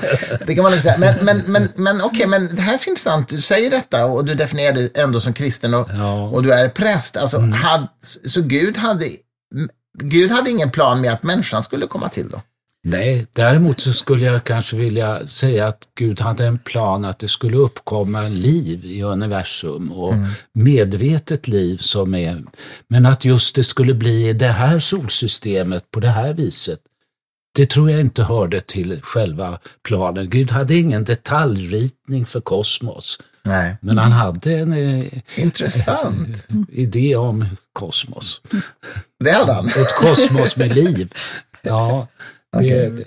[0.46, 0.98] Det kan man lugnt säga.
[0.98, 3.28] Men, men, men, men okej, men det här är så intressant.
[3.28, 5.94] Du säger detta och du definierar dig ändå som kristen och, Ja.
[5.94, 6.34] Mm.
[6.34, 7.16] och du är präst.
[7.16, 7.86] Alltså, had,
[8.24, 9.06] så Gud hade,
[9.98, 12.40] Gud hade ingen plan med att människan skulle komma till då?
[12.82, 17.28] Nej, däremot så skulle jag kanske vilja säga att Gud hade en plan att det
[17.28, 20.14] skulle uppkomma liv i universum och
[20.52, 22.44] medvetet liv som är,
[22.88, 26.80] men att just det skulle bli i det här solsystemet på det här viset.
[27.54, 30.30] Det tror jag inte hörde till själva planen.
[30.30, 33.76] Gud hade ingen detaljritning för kosmos, Nej.
[33.80, 35.04] men han hade en eh,
[35.36, 36.46] Intressant.
[36.68, 38.40] idé om kosmos.
[39.24, 39.66] Det hade han.
[39.66, 41.14] Ett kosmos med liv.
[41.62, 42.06] Ja,
[42.52, 43.04] det, det.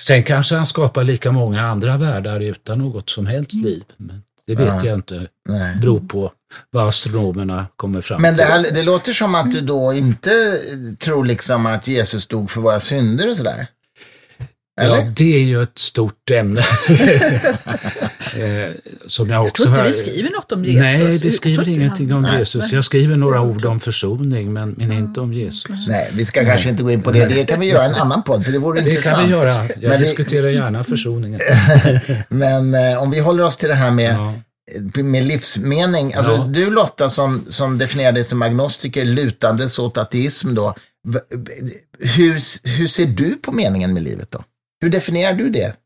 [0.00, 3.84] Sen kanske han skapar lika många andra världar utan något som helst liv.
[3.96, 5.26] Men det vet jag inte.
[5.48, 5.76] Nej.
[5.76, 6.32] beror på
[6.70, 8.52] vad astronomerna kommer fram Men det, till.
[8.52, 10.58] här, det låter som att du då inte
[10.98, 13.66] tror liksom att Jesus dog för våra synder och sådär.
[14.80, 14.96] Eller?
[14.96, 16.60] Ja, det är ju ett stort ämne.
[18.36, 18.70] eh,
[19.06, 19.86] som jag Jag också tror inte har...
[19.86, 20.80] vi skriver något om Jesus.
[20.80, 22.38] Nej, Jag vi skriver ingenting han- om Nej.
[22.38, 22.72] Jesus.
[22.72, 25.86] Jag skriver några ord om försoning, men, men inte om Jesus.
[25.88, 27.26] Nej, vi ska kanske inte gå in på det.
[27.26, 29.16] Det kan vi göra en annan podd, för det vore Det intressant.
[29.16, 29.48] kan vi göra.
[29.54, 31.40] Jag Men det- diskuterar gärna försoningen.
[32.28, 34.34] Men eh, om vi håller oss till det här med, Ja.
[35.02, 36.14] med livsmening.
[36.14, 36.44] Alltså, Ja.
[36.50, 40.74] Du Lotta, som, som definierar dig som agnostiker, lutandes åt ateism då.
[41.08, 41.18] V-
[41.98, 42.32] Hur,
[42.78, 44.44] hur ser du på meningen med livet då?
[44.82, 45.76] Hur definierar du det?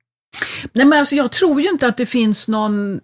[0.72, 3.00] Nej, men alltså, jag tror ju inte att det finns någon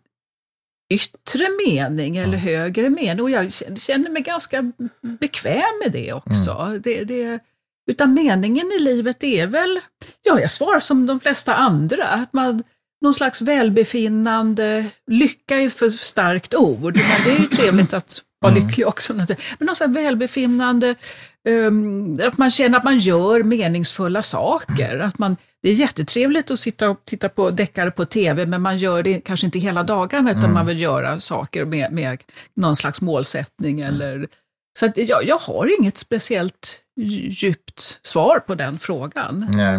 [0.92, 3.20] yttre mening eller högre mening.
[3.22, 4.72] Och jag känner- mig ganska
[5.20, 6.78] bekväm med det också.
[6.84, 7.38] Det, det,
[7.90, 9.80] utan meningen i livet är väl,
[10.22, 12.62] ja jag svarar som de flesta andra, att man,
[13.00, 18.52] någon slags välbefinnande, lycka är för starkt ord, men det är ju trevligt att vara
[18.52, 18.66] Mm.
[18.68, 19.14] lycklig också.
[19.14, 19.26] Men
[19.58, 20.94] någon slags välbefinnande,
[21.48, 24.98] um, att man känner att man gör meningsfulla saker.
[24.98, 28.76] Att man, det är jättetrevligt att sitta och titta på deckare på tv, men man
[28.76, 30.54] gör det kanske inte hela dagarna, utan Mm.
[30.54, 32.22] man vill göra saker med, med
[32.56, 33.80] någon slags målsättning.
[33.80, 34.28] Eller,
[34.78, 36.78] så att jag, jag har inget speciellt
[37.30, 39.46] djupt svar på den frågan.
[39.50, 39.74] Nej.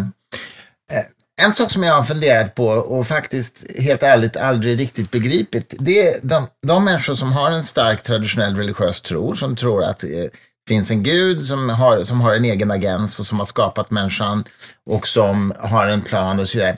[0.92, 1.04] Eh,
[1.46, 6.08] En sak som jag har funderat på och faktiskt helt ärligt aldrig riktigt begripit, det
[6.08, 10.30] är de, de människor som har en stark traditionell religiös tro, som tror att det
[10.68, 14.44] finns en gud som har, som har en egen agens och som har skapat människan
[14.86, 16.76] och som har en plan och så vidare.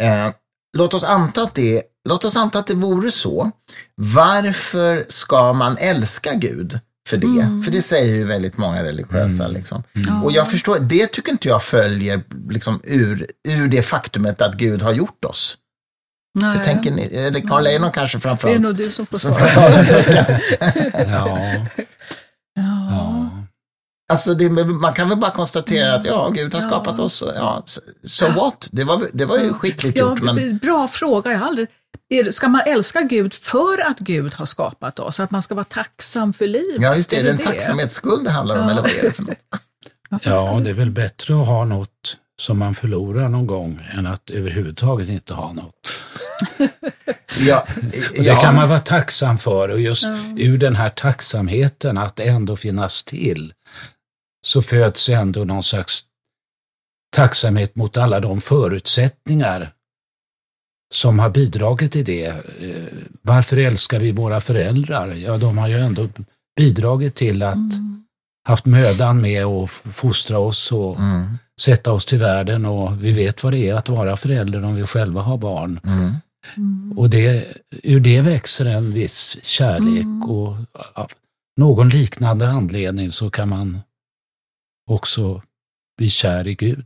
[0.00, 0.32] Eh,
[0.76, 3.50] låt, oss anta att det, låt oss anta att det vore så.
[3.94, 6.80] Varför ska man älska Gud?
[7.08, 9.48] För det, för det säger ju väldigt många religiösa.
[9.48, 9.82] Liksom.
[10.24, 14.82] Och jag förstår, det tycker inte jag följer liksom, ur, ur det faktumet att Gud
[14.82, 15.56] har gjort oss.
[16.40, 17.02] Hur Nej, tänker ni?
[17.02, 18.60] Eller Carl Leijon kanske det är framförallt.
[18.60, 19.50] nog du som får svara.
[21.12, 21.38] Ja,
[22.58, 22.88] Ja.
[22.90, 23.30] ja.
[24.12, 27.22] Alltså det, man kan väl bara konstatera att ja, Gud har skapat oss.
[27.22, 28.68] och Ja, so, so what?
[28.72, 30.22] Det var, det var ju skickligt Ja, gjort.
[30.22, 31.32] Men, Bra fråga.
[31.32, 31.68] Jag har aldrig,
[32.34, 35.20] ska man älska Gud för att Gud har skapat oss?
[35.20, 36.76] Att man ska vara tacksam för livet?
[36.82, 37.16] ja, just det.
[37.16, 37.42] Är det en det?
[37.42, 38.70] tacksamhetsskuld det handlar om, Ja.
[38.70, 39.38] eller vad är det för något?
[40.22, 44.30] ja, det är väl bättre att ha något som man förlorar någon gång än att
[44.30, 45.74] överhuvudtaget inte ha något.
[47.40, 47.66] Ja,
[48.14, 48.34] ja.
[48.34, 53.04] Det kan man vara tacksam för och just ur den här tacksamheten att ändå finnas
[53.04, 53.52] till
[54.46, 56.00] så föds ändå någon slags
[57.16, 59.72] tacksamhet mot alla de förutsättningar
[60.94, 62.26] som har bidragit till det.
[62.26, 62.34] Eh,
[63.22, 65.08] Varför älskar vi våra föräldrar?
[65.08, 66.08] Ja, de har ju ändå
[66.56, 67.56] bidragit till att
[68.48, 73.44] haft mödan med att fostra oss och Mm, sätta oss till världen och vi vet
[73.44, 75.80] vad det är att vara förälder om vi själva har barn.
[75.84, 76.14] mm.
[76.96, 80.56] Och det, ur det växer en viss kärlek och
[80.94, 81.10] av
[81.56, 83.80] någon liknande anledning så kan man
[84.90, 85.42] också
[85.98, 86.84] bli kär i Gud.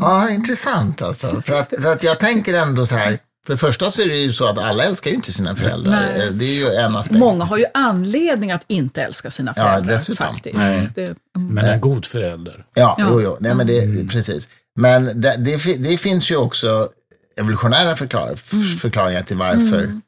[0.00, 1.42] Ja, intressant alltså.
[1.42, 4.16] För att, för att jag tänker ändå så här, för det första så är det
[4.18, 5.92] ju så att alla älskar ju inte sina föräldrar.
[6.16, 6.26] Nej.
[6.26, 7.18] Eh, Det är ju en aspekt.
[7.20, 9.92] Många har ju anledning att inte älska sina Ja, föräldrar.
[9.92, 10.26] dessutom.
[10.26, 10.56] faktiskt.
[10.58, 10.88] Nej.
[10.94, 11.18] Det, mm.
[11.54, 12.64] Men en god förälder.
[12.74, 13.06] Ja, Ja.
[13.10, 13.36] jo, jo.
[13.40, 14.48] Nej, men det, precis.
[14.76, 16.88] Men det, det, det finns ju också
[17.36, 18.66] evolutionära förklar, Mm.
[18.78, 20.00] förklaringar till varför,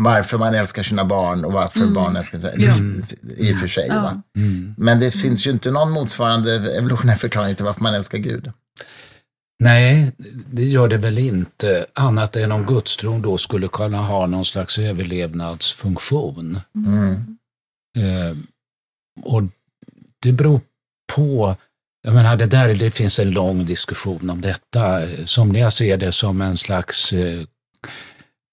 [0.00, 2.54] varför man älskar sina barn och varför barn älskar sig.
[2.58, 2.74] Ja.
[3.36, 3.86] I och för sig.
[3.88, 4.02] Ja.
[4.02, 4.22] Va?
[4.36, 4.74] Mm.
[4.78, 8.52] Men det finns ju inte någon motsvarande evolutionär förklaring till varför man älskar Gud.
[9.58, 10.12] Nej,
[10.52, 14.78] det gör det väl inte, annat än om gudstron då skulle kunna ha någon slags
[14.78, 16.60] överlevnadsfunktion.
[16.74, 17.36] Mm.
[17.98, 18.36] Eh,
[19.22, 19.42] och
[20.22, 20.60] det beror
[21.14, 21.56] på,
[22.06, 25.00] jag menar det där, det finns en lång diskussion om detta.
[25.24, 27.40] Somliga ser det som en slags eh,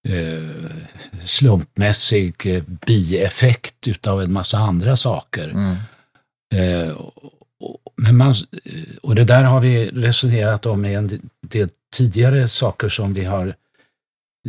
[0.08, 0.72] eh,
[1.26, 5.50] slumpmässig eh, bieffekt utav en massa andra saker.
[5.50, 5.76] Mm.
[6.56, 7.14] Eh, och-
[7.98, 8.34] men man,
[9.02, 13.48] och det där har vi resonerat om i en del tidigare saker som vi har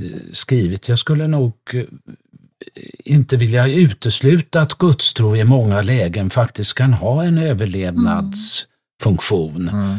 [0.00, 0.88] eh, skrivit.
[0.88, 1.84] Jag skulle nog eh,
[3.05, 7.38] inte vilja utesluta att gudstro i många lägen faktiskt kan ha en
[9.03, 9.68] överlevnadsfunktion.
[9.68, 9.99] Mm.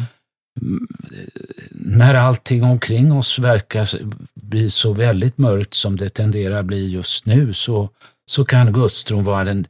[1.71, 3.89] När allting omkring oss verkar
[4.33, 7.89] bli så väldigt mörkt som det tenderar att bli just nu så,
[8.25, 9.67] så kan gudstron vara en,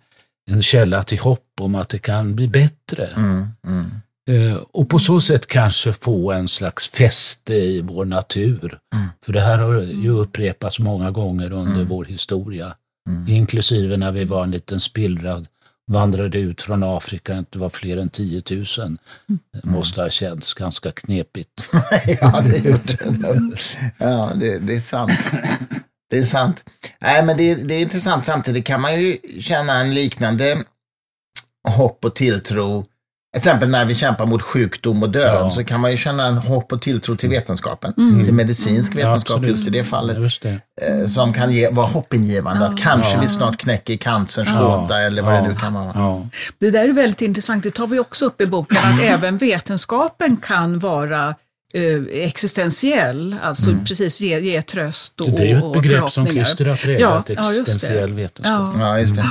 [0.52, 3.06] en källa till hopp om att det kan bli bättre.
[3.06, 3.48] Mm.
[3.68, 3.86] Mm.
[4.30, 8.80] Eh, och på så sätt kanske få en slags fäste i vår natur.
[8.96, 9.08] Mm.
[9.26, 12.76] För det här har ju upprepats många gånger under vår historia.
[13.10, 13.28] Mm.
[13.28, 15.46] Inklusive när vi var en liten spillra,
[15.88, 18.66] vandrade ut från Afrika, inte var fler än 10 000.
[19.54, 21.70] Det måste ha känts ganska knepigt.
[22.22, 23.60] ja, det gjorde det.
[23.98, 25.12] Ja, det, det är sant.
[26.10, 26.66] Det är sant.
[27.00, 28.26] Nej, men det, det är intressant.
[28.26, 30.64] Samtidigt kan man ju känna en liknande
[31.68, 32.86] hopp och tilltro.
[33.36, 35.50] Exempel när vi kämpar mot sjukdom och död Ja.
[35.52, 37.94] så kan man ju känna en hopp och tilltro till vetenskapen.
[37.98, 38.26] Mm.
[38.26, 39.50] Till medicinsk vetenskap absolut.
[39.50, 40.18] just i det fallet.
[40.20, 40.50] Just det.
[40.82, 42.66] eh, Som kan ge, vara hoppingivande.
[42.66, 44.60] Att kanske vi snart knäcker cancerns Ja.
[44.82, 45.48] gåta eller vad det Ja.
[45.48, 45.92] nu kan vara.
[45.96, 46.28] Ja.
[46.60, 50.38] Det där är väldigt intressant, det tar vi också upp i boken, att även vetenskapen
[50.38, 51.36] kan vara
[51.74, 52.24] eh,
[52.60, 56.26] existentiell, alltså precis ge, ge tröst och Det är ju ett begrepp som.
[56.28, 57.72] Christer har präglat, Ja, ja, just det.
[57.72, 58.70] existentiell vetenskap.
[58.76, 58.80] Ja.
[58.80, 59.30] Ja, just det.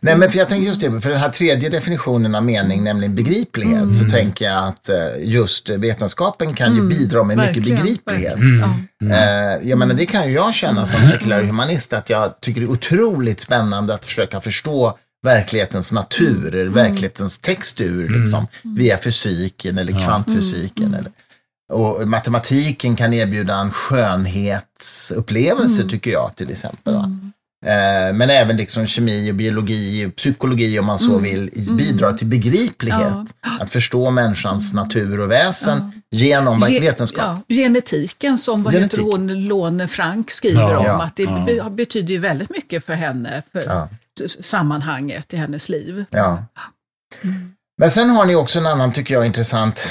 [0.00, 3.14] Nej, men för jag tänker just det, för den här tredje definitionen av mening, nämligen
[3.14, 8.32] begriplighet, så tänker jag att eh, just vetenskapen kan ju bidra med mycket Verkligen, begriplighet.
[8.32, 8.88] verkligen.
[8.98, 9.06] Ja.
[9.06, 12.66] Eh, jag menar, det kan ju jag känna som sekulär humanist, att jag tycker det
[12.66, 20.94] är otroligt spännande att försöka förstå verklighetens natur, verklighetens textur, liksom, via fysiken eller kvantfysiken.
[20.94, 21.10] Eller.
[21.72, 26.94] Och matematiken kan erbjuda en skönhetsupplevelse, tycker jag, till exempel.
[26.94, 27.10] Va?
[27.66, 33.34] Eh, Men även liksom kemi och biologi, psykologi om man så vill, bidrar till begriplighet.
[33.60, 37.38] Att förstå människans natur och väsen genom Ge- vetenskap.
[37.46, 38.98] Ja, genetiken som vad Genetik.
[38.98, 41.44] heter hon, Lone Frank skriver Ja, om, ja, att det ja.
[41.64, 43.88] be- betyder ju väldigt mycket för henne, för Ja.
[44.40, 46.04] sammanhanget i hennes liv.
[46.10, 46.44] Ja.
[47.80, 49.88] Men sen har ni också en annan, tycker jag, intressant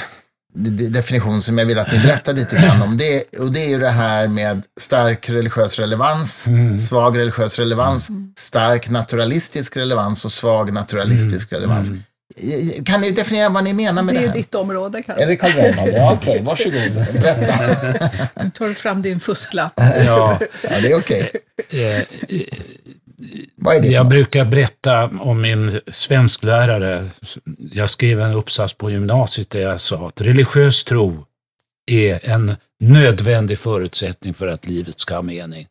[0.90, 2.96] definition som jag vill att ni berättar lite grann om.
[2.96, 6.48] Det, och det är ju det här med stark religiös relevans,
[6.88, 11.90] svag religiös relevans, stark naturalistisk relevans och svag naturalistisk relevans.
[12.84, 14.34] Kan ni definiera vad ni menar med Det det, är här?
[14.36, 15.26] ditt område, Är Kalle.
[15.26, 15.92] det Carl Reinhold?
[15.94, 17.06] Ja, okej, varsågod.
[17.12, 17.54] Berätta.
[18.44, 19.72] Nu tar du fram din fusklapp.
[19.76, 21.32] Ja, Ja, det är okej.
[21.70, 22.02] eh,
[23.82, 27.10] Jag brukar berätta om min svensklärare.
[27.72, 31.24] Jag skrev en uppsats på gymnasiet där jag sa att religiös tro
[31.86, 35.66] är en nödvändig förutsättning för att livet ska ha mening.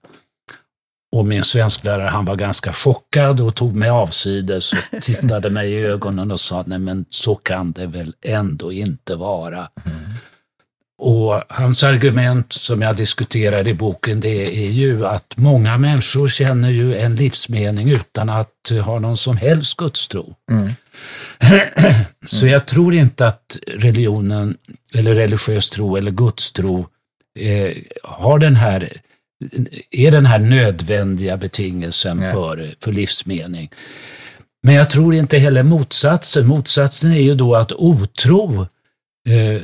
[1.12, 5.86] Och min svensklärare han var ganska chockad och tog mig avsides och tittade mig i
[5.86, 9.70] ögonen och sa nej men så kan det väl ändå inte vara.
[11.00, 16.70] Och hans argument som jag diskuterar i boken det är ju att många människor känner
[16.70, 20.36] ju en livsmening utan att ha någon som helst gudstro.
[20.52, 20.70] Mm.
[22.26, 24.58] Så jag tror inte att religionen
[24.93, 26.88] eller religiös tro eller gudstro
[27.39, 29.02] eh, har den här,
[29.91, 33.70] är den här nödvändiga betingelsen för, för livsmening.
[34.64, 36.48] Men jag tror inte heller motsatsen.
[36.48, 38.68] Motsatsen är ju då att otro,
[39.28, 39.61] eh,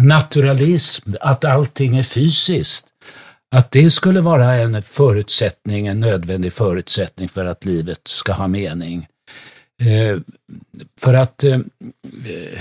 [0.00, 2.86] naturalism, att allting är fysiskt,
[3.54, 9.06] att det skulle vara en förutsättning, en nödvändig förutsättning för att livet ska ha mening.
[9.82, 10.18] Eh,
[11.00, 12.60] för att eh, eh,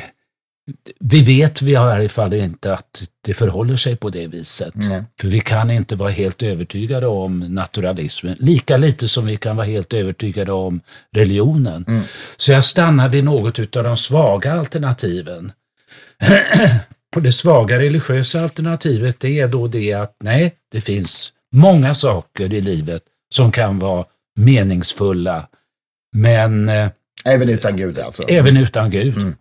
[0.99, 4.73] vi vet vi i varje fall inte att det förhåller sig på det viset.
[4.75, 5.03] Nej.
[5.19, 9.67] För vi kan inte vara helt övertygade om naturalismen, lika lite som vi kan vara
[9.67, 10.81] helt övertygade om
[11.15, 11.85] religionen.
[11.87, 12.03] Mm.
[12.37, 15.51] Så jag stannar vid något av de svaga alternativen.
[17.15, 22.53] Och det svaga religiösa alternativet det är då det att nej, det finns många saker
[22.53, 23.03] i livet
[23.36, 24.05] som kan vara
[24.39, 25.47] meningsfulla,
[26.15, 26.89] men eh,
[27.26, 28.24] Även utan Gud alltså?
[28.24, 29.17] även utan Gud.
[29.17, 29.36] Mm.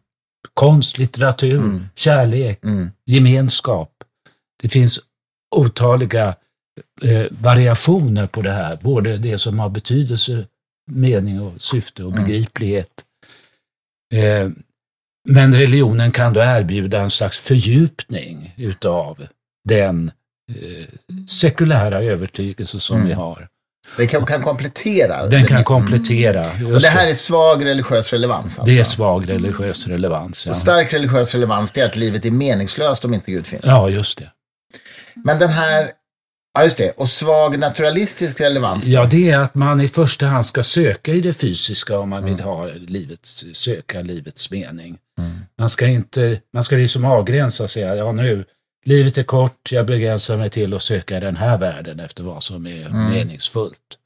[0.55, 1.85] Konst, litteratur, Mm.
[1.95, 2.91] kärlek, Mm.
[3.07, 3.93] gemenskap.
[4.63, 5.01] Det finns
[5.57, 6.35] otaliga
[7.03, 10.47] eh, variationer på det här, både det som har betydelse,
[10.91, 12.25] mening och syfte och Mm.
[12.25, 13.05] begriplighet.
[14.15, 14.49] Eh,
[15.29, 19.27] men religionen kan då erbjuda en slags fördjupning utav
[19.69, 20.11] den
[20.51, 20.87] eh,
[21.29, 23.09] sekulära övertygelse som Mm.
[23.09, 23.49] vi har.
[23.97, 25.27] Det kan, kan komplettera?
[25.27, 26.47] Den kan komplettera.
[26.51, 28.63] Och Just det här är svag religiös relevans alltså?
[28.73, 30.47] det är svag religiös relevans.
[30.47, 30.51] Ja.
[30.51, 33.63] Och stark religiös relevans, det är att livet är meningslöst om inte Gud finns.
[33.65, 34.31] ja, just det.
[35.25, 35.91] Men den här,
[36.61, 38.89] ja just det, och svag naturalistisk relevans.
[38.89, 42.25] Ja, det är att man i första hand ska söka i det fysiska om man
[42.25, 44.99] vill ha livets, söka livets mening.
[45.19, 45.31] Mm.
[45.59, 48.45] Man ska inte, man ska liksom avgränsa och säga, ja nu,
[48.85, 52.43] livet är kort, jag begränsar mig till att söka i den här världen efter vad
[52.43, 53.11] som är Mm.
[53.11, 53.97] meningsfullt.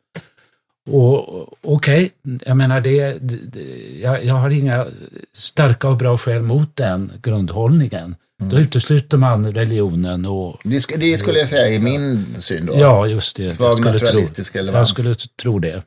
[0.91, 2.11] Och okej,
[2.47, 3.61] jag menar det, det
[4.03, 4.87] jag, jag har inga
[5.33, 8.17] starka och bra skäl mot den grundhållningen.
[8.43, 12.79] Då utesluter man religionen och Det, det skulle jag säga är min syn då.
[12.79, 13.49] Ja, just det.
[13.49, 14.89] Svag naturalistisk tro, relevans.
[14.89, 15.83] Jag skulle tro det.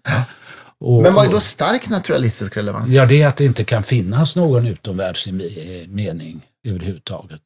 [0.80, 2.89] Och, Men vad är då stark naturalistisk relevans?
[2.89, 5.34] Ja, det är att det inte kan finnas någon utomvärldslig
[5.89, 7.41] mening överhuvudtaget.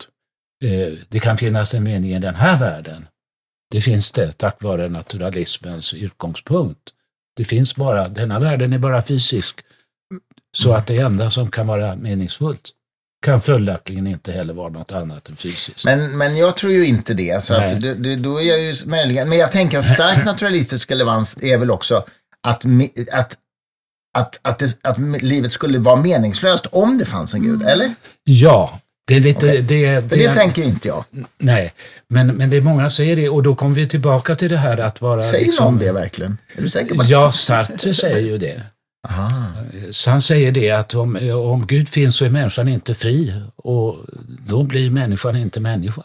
[0.63, 3.07] Eh, Det kan finnas en mening i den här världen.
[3.71, 6.81] Det finns det tack vare naturalismens utgångspunkt.
[7.35, 9.59] Det finns bara, denna världen är bara fysisk.
[10.57, 12.69] Så att det enda som kan vara meningsfullt
[13.21, 15.85] kan följaktligen inte heller vara något annat än fysiskt.
[15.85, 17.43] Men, men jag tror ju inte det.
[17.43, 20.91] Så att det, det, då är jag ju möjligen, men jag tänker att stark naturalistisk
[20.91, 22.03] relevans är väl också
[22.47, 22.65] att,
[23.11, 23.37] att,
[24.17, 27.93] att, att, det, att livet skulle vara meningslöst om det fanns en gud, eller?
[28.23, 29.47] Ja, det är lite...
[29.47, 29.61] Okej.
[29.61, 31.05] Det, För det, tänker inte jag.
[31.37, 31.73] Nej,
[32.07, 34.57] men, men det är många som säger det och då kommer vi tillbaka till det
[34.57, 35.21] här att vara...
[35.21, 36.37] Säger liksom, någon det verkligen?
[36.55, 37.09] Är du säker på det?
[37.09, 38.61] Ja, Sartre säger ju det.
[39.09, 39.29] Aha.
[39.91, 43.97] Så han säger det att om, om Gud finns så är människan inte fri och
[44.47, 46.03] då blir människan inte människa.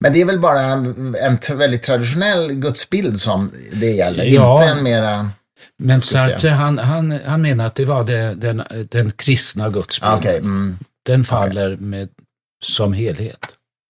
[0.00, 1.14] Men det är väl bara en,
[1.56, 4.52] väldigt traditionell gudsbild som det gäller, Ja.
[4.52, 5.30] inte en mera...
[5.78, 6.00] Men.
[6.00, 10.18] Sartre han, han, han menar att det var det, den, den kristna gudsbilden.
[10.18, 12.08] Okej, mm, Den faller med,
[12.64, 13.38] som helhet.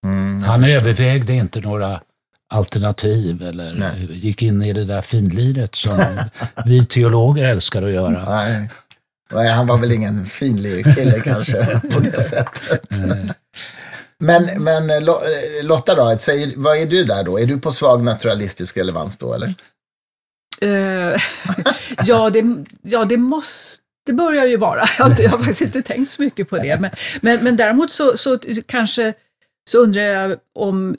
[0.07, 0.77] mm, Han förstår.
[0.77, 2.01] övervägde inte några
[2.53, 4.09] alternativ eller Nej.
[4.19, 6.05] gick in i det där finliret som
[6.67, 8.25] vi teologer älskar att göra.
[8.31, 8.71] Nej.
[9.33, 12.87] Nej, han var väl ingen finlir kille kanske på det sättet.
[14.19, 15.03] Men, men eh, eh,
[15.63, 17.39] Lotta då, säger, vad är du där då?
[17.41, 19.55] Är du på svag naturalistisk relevans då eller?
[20.61, 21.21] Eh,
[22.05, 22.45] ja, det,
[22.83, 24.81] ja, det måste det börjar ju vara.
[24.99, 26.81] Jag har, inte- jag har faktiskt inte tänkt så mycket på det.
[26.81, 26.91] Men,
[27.21, 29.15] men, men däremot så, så kanske
[29.71, 30.97] så undrar jag om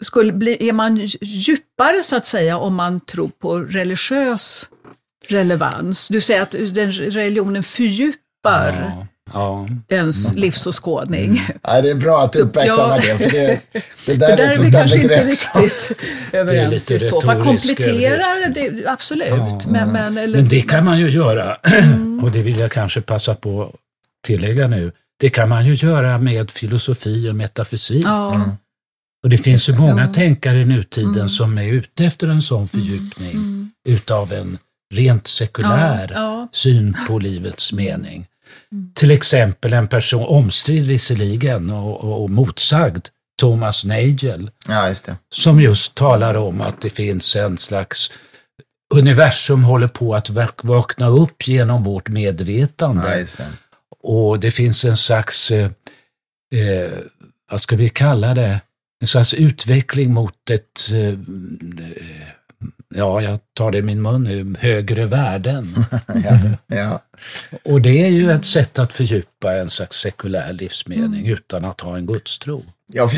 [0.00, 4.68] skulle bli, är man djupare så att säga om man tror på religiös
[5.28, 6.08] relevans?
[6.08, 9.68] Du säger att den religionen fördjupar Ja, ja.
[9.88, 11.42] ens livsåskådning.
[11.62, 13.14] Ja, det är bra att du uppmärksammar Ja.
[13.14, 15.08] det, för det, det För där är där ett är sånt vi där kanske inte
[15.08, 15.62] begrepp som...
[15.62, 15.98] riktigt
[16.32, 17.42] överens i så fall.
[17.42, 19.66] Kompletterar det, absolut.
[19.66, 21.56] Men, men, eller, Men det kan man ju göra,
[22.22, 23.74] och det vill jag kanske passa på att
[24.26, 24.92] tillägga nu,
[25.22, 28.04] det kan man ju göra med filosofi och metafysik.
[28.04, 28.50] Ja, Mm.
[29.24, 30.12] Och det finns ju många Ja.
[30.12, 31.28] tänkare i nutiden Mm.
[31.28, 34.58] som är ute efter en sån fördjupning utav en
[34.94, 36.48] rent sekulär ja, ja.
[36.52, 38.26] syn på livets mening.
[38.72, 38.90] Mm.
[38.94, 43.06] Till exempel en person, omstridd visserligen och, och, och motsagd,
[43.40, 45.16] Thomas Nagel, Ja, just det.
[45.34, 48.10] som just talar om att det finns en slags
[48.94, 53.10] universum håller på att vak- vakna upp genom vårt medvetande.
[53.10, 53.46] Ja, just det.
[54.02, 55.70] Och det finns en slags, eh,
[56.54, 56.90] eh,
[57.50, 58.60] vad ska vi kalla det,
[59.00, 61.16] en slags utveckling mot ett, eh, eh,
[62.94, 65.84] ja, jag tar det i min mun nu, högre värden.
[66.24, 67.02] Ja, ja.
[67.64, 71.96] Och det är ju ett sätt att fördjupa en slags sekulär livsmening utan att ha
[71.96, 72.64] en gudstro.
[72.92, 73.10] Ja,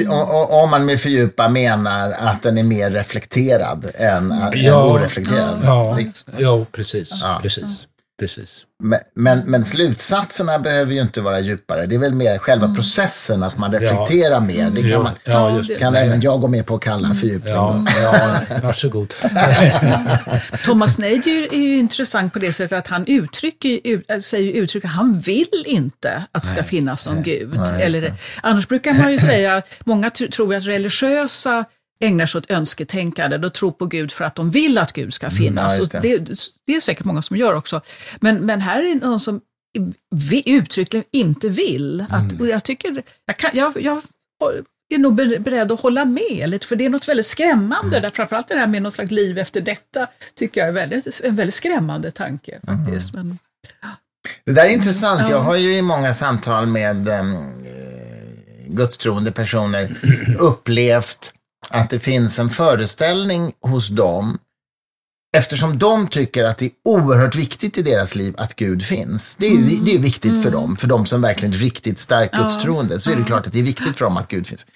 [0.50, 5.58] om man med fördjupa menar att den är mer reflekterad än, än Ja, oreflekterad.
[5.64, 5.98] Ja,
[6.38, 7.10] ja precis.
[7.22, 7.38] Ja.
[7.42, 7.86] precis,
[8.18, 8.66] precis.
[8.82, 11.86] Men, men, men slutsatserna behöver ju inte vara djupare.
[11.86, 14.70] Det är väl mer själva processen, att man reflekterar mer.
[14.70, 17.14] Det kan, Ja, man, ja, just det- kan även jag gå med på att kalla
[17.14, 17.52] fördjupning.
[17.54, 19.14] Ja, ja, varsågod.
[20.64, 24.88] Thomas Nagel är ju intressant på det sättet att han uttrycker, ut, äh, säger uttrycker
[24.88, 27.54] han vill inte att det ska finnas någon gud.
[27.56, 28.12] Nej, Eller,
[28.42, 31.64] annars brukar man ju säga, många tr- tror att religiösa
[32.04, 35.30] ägnar sig åt önsketänkande, de tror på Gud för att de vill att Gud ska
[35.30, 35.72] finnas.
[35.72, 36.18] Mm, just och det.
[36.18, 36.36] det,
[36.66, 37.80] det är säkert många som gör också.
[38.20, 39.40] Men, men här är någon som
[40.10, 42.04] vi, uttryckligen inte vill.
[42.10, 42.40] Att, Mm.
[42.40, 44.02] och jag, tycker, jag, kan, jag, jag
[44.94, 47.96] är nog ber- beredd att hålla med lite, för det är något väldigt skrämmande.
[47.96, 48.02] Mm.
[48.02, 51.36] Där, framförallt det här med något slags liv efter detta, tycker jag är väldigt, en
[51.36, 52.60] väldigt skrämmande tanke.
[52.66, 53.14] faktiskt.
[53.14, 53.38] Men,
[54.44, 55.20] Det där är intressant.
[55.20, 55.30] Ja.
[55.30, 57.36] Jag har ju i många samtal med um,
[58.68, 59.96] gudstroende personer
[60.38, 61.34] upplevt
[61.70, 64.38] att det finns en föreställning hos dem
[65.36, 69.36] Eftersom de tycker att det är oerhört viktigt i deras liv att Gud finns.
[69.36, 72.34] Det är, ju det är viktigt för dem, för de som verkligen är riktigt starkt
[72.34, 74.66] gudstroende, så är det klart att det är viktigt för dem att Gud finns.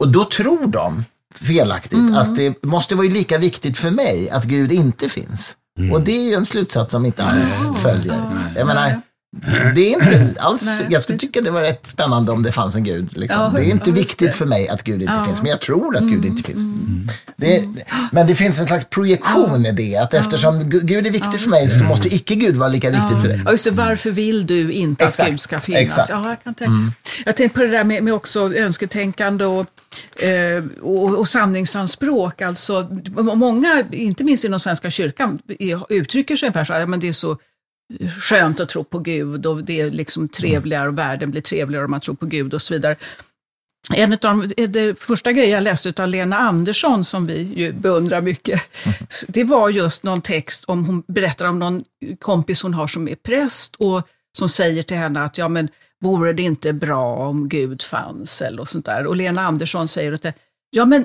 [0.00, 1.04] Och då tror de,
[1.34, 5.56] felaktigt, att det måste vara lika viktigt för mig att Gud inte finns.
[5.92, 8.50] Och det är ju en slutsats som inte alls följer.
[8.56, 9.00] Jag menar,
[9.74, 10.86] det är inte alls, Nej.
[10.90, 13.16] jag skulle tycka det var rätt spännande om det fanns en Gud.
[13.16, 13.42] Liksom.
[13.42, 14.32] Ja, det är inte viktigt det.
[14.32, 15.24] för mig att Gud inte Ja.
[15.24, 16.62] finns, men jag tror att Gud inte finns.
[17.36, 17.64] Det,
[18.12, 21.50] men det finns en slags projektion i det, att eftersom Gu- Gud är viktig för
[21.50, 23.42] mig så måste icke-Gud vara lika viktigt för dig.
[23.44, 23.70] Ja, just det.
[23.70, 25.82] Varför vill du inte Exakt, att Gud ska finnas?
[25.82, 26.08] exakt.
[26.10, 26.72] Ja, jag, kan tänka.
[27.24, 29.66] jag tänkte på det där med, med också önsketänkande och,
[30.22, 32.42] eh, och, och sanningsanspråk.
[32.42, 32.88] Alltså,
[33.34, 37.08] många, inte minst inom Svenska kyrkan, är- uttrycker sig ungefär så här, "Ja, men det
[37.08, 37.36] är så
[38.20, 41.90] skönt att tro på Gud och det är liksom trevligare och världen blir trevligare om
[41.90, 42.96] man tror på Gud och så vidare.
[43.94, 48.20] En av de, det första grejen jag läste av Lena Andersson, som vi ju beundrar
[48.20, 48.62] mycket,
[49.28, 51.84] det var just någon text om, hon berättar om någon
[52.18, 54.08] kompis hon har som är präst och
[54.38, 55.68] som säger till henne att ja men
[56.00, 59.06] vore det inte bra om Gud fanns eller och sånt där.
[59.06, 60.26] Och Lena Andersson säger att
[60.70, 61.04] ja men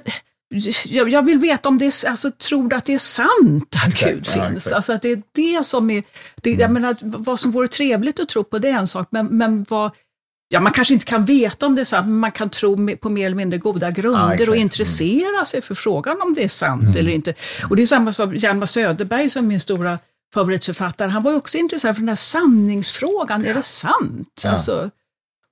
[0.85, 3.87] jag, jag vill veta om det är, alltså tror du att det är sant att
[3.87, 4.55] Exakt, Gud ja, finns?
[4.55, 4.75] exakt.
[4.75, 6.03] Alltså att det är det som är,
[6.35, 9.25] det, jag menar, vad som vore trevligt att tro på det är en sak, men,
[9.25, 9.91] men vad,
[10.51, 13.09] Ja, man kanske inte kan veta om det är sant, men man kan tro på
[13.09, 14.47] mer eller mindre goda grunder Ja, exakt.
[14.47, 14.57] Mm.
[14.57, 17.33] och intressera sig för frågan om det är sant eller inte.
[17.69, 19.99] Och det är samma som Hjalmar Söderberg som är min stora
[20.33, 21.09] favoritförfattare.
[21.09, 23.45] Han var också intresserad för den här sanningsfrågan.
[23.45, 24.41] Är det sant?
[24.43, 24.51] Ja.
[24.51, 24.89] Alltså,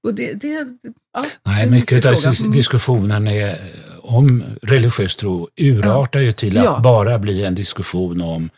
[0.03, 0.67] och det, det,
[1.13, 2.51] ja, Nej, mycket av Mm.
[2.51, 3.59] diskussionen är,
[4.01, 6.79] om religiös tro urartar ju till att Ja.
[6.83, 8.49] bara bli en diskussion om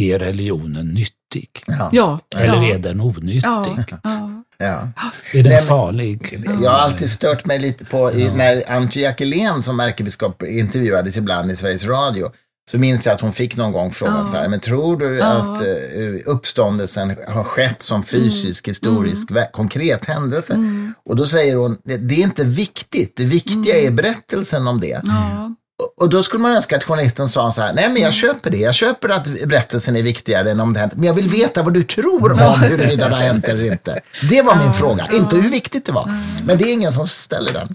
[0.00, 1.50] är religionen nyttig?
[1.66, 1.90] Ja.
[1.92, 3.40] Ja, Eller ja, är den onyttig?
[3.44, 4.42] ja, ja.
[4.58, 4.66] Ja.
[4.66, 4.88] Är
[5.32, 6.44] den Nej, men- farlig?
[6.62, 11.50] Jag har alltid stört mig lite på, i, när Antje Jackelén som ärkebiskop intervjuades ibland
[11.50, 12.30] i Sveriges Radio,
[12.70, 14.26] så minns jag att hon fick någon gång frågan Ja.
[14.26, 15.24] så här, men tror du Ja.
[15.26, 20.56] att uh, uppståndelsen har skett som fysisk, historisk, vä- konkret händelse?
[21.04, 24.96] Och då säger hon, det, det är inte viktigt, det viktiga är berättelsen om det.
[24.96, 28.50] Och- Och då skulle man önska att journalisten sa så här, nej men jag köper
[28.50, 31.62] det, jag köper att berättelsen är viktigare än om det hänt, men jag vill veta
[31.62, 34.00] vad du tror om huruvida det har hänt eller inte.
[34.30, 36.10] Det var min fråga, inte hur viktigt det var.
[36.44, 37.74] Men det är ingen som ställer den.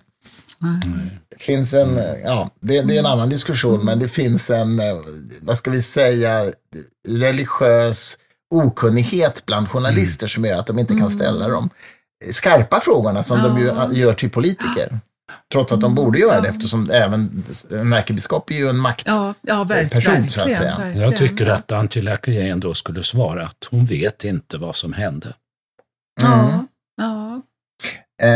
[1.30, 4.86] Det finns en, ja, det, det är en annan diskussion, men det finns en, eh,
[5.42, 6.52] vad ska vi säga,
[7.08, 8.18] religiös
[8.52, 11.70] okunnighet bland journalister som gör att de inte kan ställa de
[12.32, 15.00] skarpa frågorna som de ju gör till politiker.
[15.52, 19.34] Trots att de borde göra det eftersom även en ärkebiskop är ju en maktperson, Ja,
[19.42, 19.64] ja
[20.30, 20.78] så att säga.
[20.78, 20.98] verkligen.
[20.98, 25.34] Jag tycker att Angela Kajén då skulle svara att hon vet inte vad som hände.
[26.22, 26.66] Ja, ja.
[28.22, 28.28] Eh,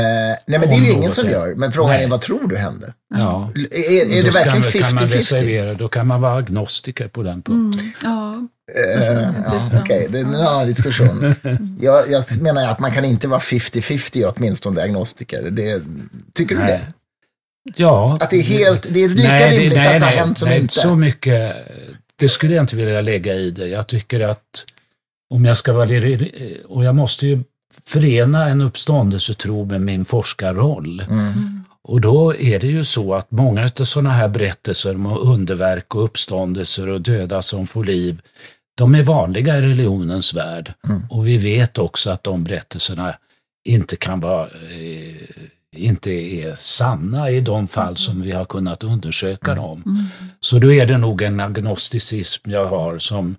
[0.47, 1.55] nej, men det är ju ingen som är- gör.
[1.55, 2.07] Men frågan är, Nej.
[2.09, 2.93] vad tror du hände?
[3.15, 3.51] Ja.
[3.71, 5.17] Är, är det verkligen man- kan man 50-50?
[5.17, 7.79] reservera, Då kan man vara agnostiker på den punkten.
[7.79, 8.47] Mm, ja.
[8.75, 11.35] Eh, ja, Okej, det är en annan diskussion.
[11.81, 15.47] Jag, jag menar att man kan inte vara 50-50 åtminstone agnostiker.
[15.51, 15.81] Det,
[16.33, 16.71] tycker du Nej.
[16.71, 16.93] det?
[17.75, 18.17] Ja.
[18.21, 20.19] Att det är helt, det är lika nej, det- rimligt nej, att det har nej,
[20.19, 20.73] hänt som nej, inte?
[20.73, 21.55] så mycket.
[22.15, 23.67] Det skulle jag inte vilja lägga i det.
[23.67, 24.65] Jag tycker att
[25.29, 25.89] om jag ska vara...
[26.67, 27.43] Och jag måste ju
[27.85, 30.99] förena en uppståndelsetro med min forskarroll.
[30.99, 31.63] Mm.
[31.81, 36.03] Och då är det ju så att många av sådana här berättelser om underverk och
[36.03, 38.21] uppståndelser och döda som får liv,
[38.75, 40.73] de är vanliga i religionens värld.
[40.87, 41.01] Mm.
[41.09, 43.15] Och vi vet också att de berättelserna
[43.65, 45.45] inte kan vara eh,
[45.75, 50.09] inte är sanna i de fall som vi har kunnat undersöka dem.
[50.39, 53.35] Så då är det nog en agnosticism jag har som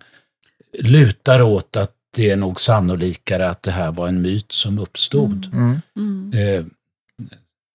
[0.79, 5.51] lutar åt att det är nog sannolikare att det här var en myt som uppstod.
[5.55, 5.81] Mm.
[5.97, 6.33] Mm.
[6.33, 6.65] Eh,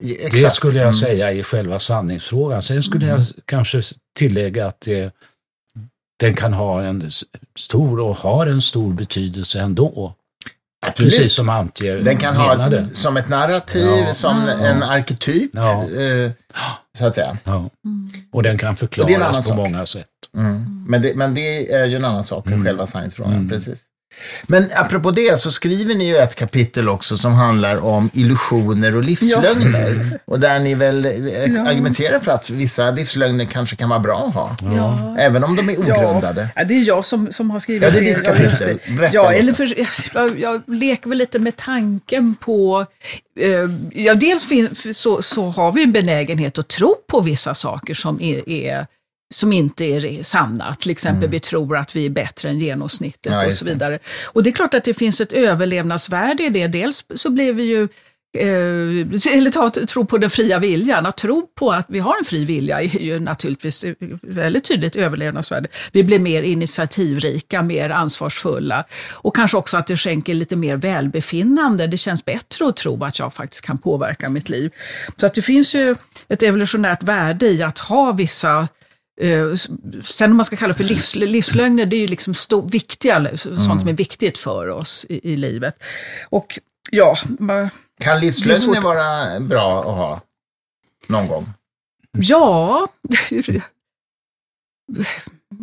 [0.04, 0.32] Exakt.
[0.44, 0.94] det skulle jag Mm.
[0.94, 2.62] säga är själva sanningsfrågan.
[2.62, 3.82] Sen skulle jag kanske
[4.16, 5.14] tillägga att det,
[6.20, 7.12] den kan ha en
[7.56, 10.16] stor och har en stor betydelse ändå.
[10.86, 11.12] Absolut.
[11.14, 12.90] Precis som Antje Den kan ha menade.
[12.94, 14.14] som ett narrativ, Ja.
[14.14, 14.66] som Ja.
[14.68, 15.84] en arketyp, Ja.
[15.84, 16.32] eh,
[16.98, 17.38] så att säga.
[17.44, 17.70] Ja.
[18.32, 19.56] Och den kan Och det är en annan förklaras på sak.
[19.58, 20.08] många sätt.
[20.38, 20.86] Mm.
[20.88, 22.66] Men, det, men det är ju en annan sak än Mm.
[22.66, 23.34] själva science-frågan.
[23.34, 23.50] Mm.
[23.50, 23.84] Precis.
[24.44, 29.04] Men apropå det så skriver ni ju ett kapitel också som handlar om illusioner och
[29.04, 30.20] livslögner.
[30.26, 31.12] Och där ni väl eh,
[31.56, 31.70] Ja.
[31.70, 34.58] argumenterar för att vissa livslögner kanske kan vara bra att ha.
[34.76, 35.16] Ja.
[35.20, 36.48] Även om de är ogrundade.
[36.56, 38.80] Ja, det är jag som, som har skrivit Ja, det är ditt Ja, kapitel.
[38.86, 38.92] det.
[38.96, 39.68] Berätta Ja, eller för,
[40.14, 42.86] jag, jag leker väl lite med tanken på...
[43.40, 43.50] Eh,
[43.94, 44.48] ja, dels
[44.94, 48.88] så, så har vi en benägenhet att tro på vissa saker som, är, är,
[49.32, 50.76] som inte är sanna.
[50.76, 53.40] Till exempel vi tror att vi är bättre än genomsnittet Mm.
[53.40, 53.72] Ja, och så det.
[53.72, 54.00] vidare.
[54.26, 56.68] Och det är klart att det finns ett överlevnadsvärde i det.
[56.68, 57.88] Dels så blir vi ju
[58.38, 61.06] Eh, eller ta, tro på den fria viljan.
[61.06, 63.86] Att tro på att vi har en fri vilja är ju naturligtvis
[64.22, 65.68] väldigt tydligt överlevnadsvärde.
[65.92, 71.88] Vi blir mer initiativrika, mer ansvarsfulla och kanske också att det skänker lite mer välbefinnande.
[71.88, 74.72] Det känns bättre att tro att jag faktiskt kan påverka mitt liv.
[75.18, 75.96] Så att det finns ju
[76.28, 78.68] ett evolutionärt värde i att ha vissa
[80.06, 83.38] Sen om man ska kalla det för livs, livslögner, det är ju liksom stor, viktiga,
[83.38, 85.84] sånt som är viktigt för oss i, i livet.
[86.30, 86.60] Och
[86.92, 87.70] ja, ma-
[88.00, 90.22] Kan livslögner vara bra att ha
[91.08, 91.46] någon gång?
[92.12, 92.88] ja,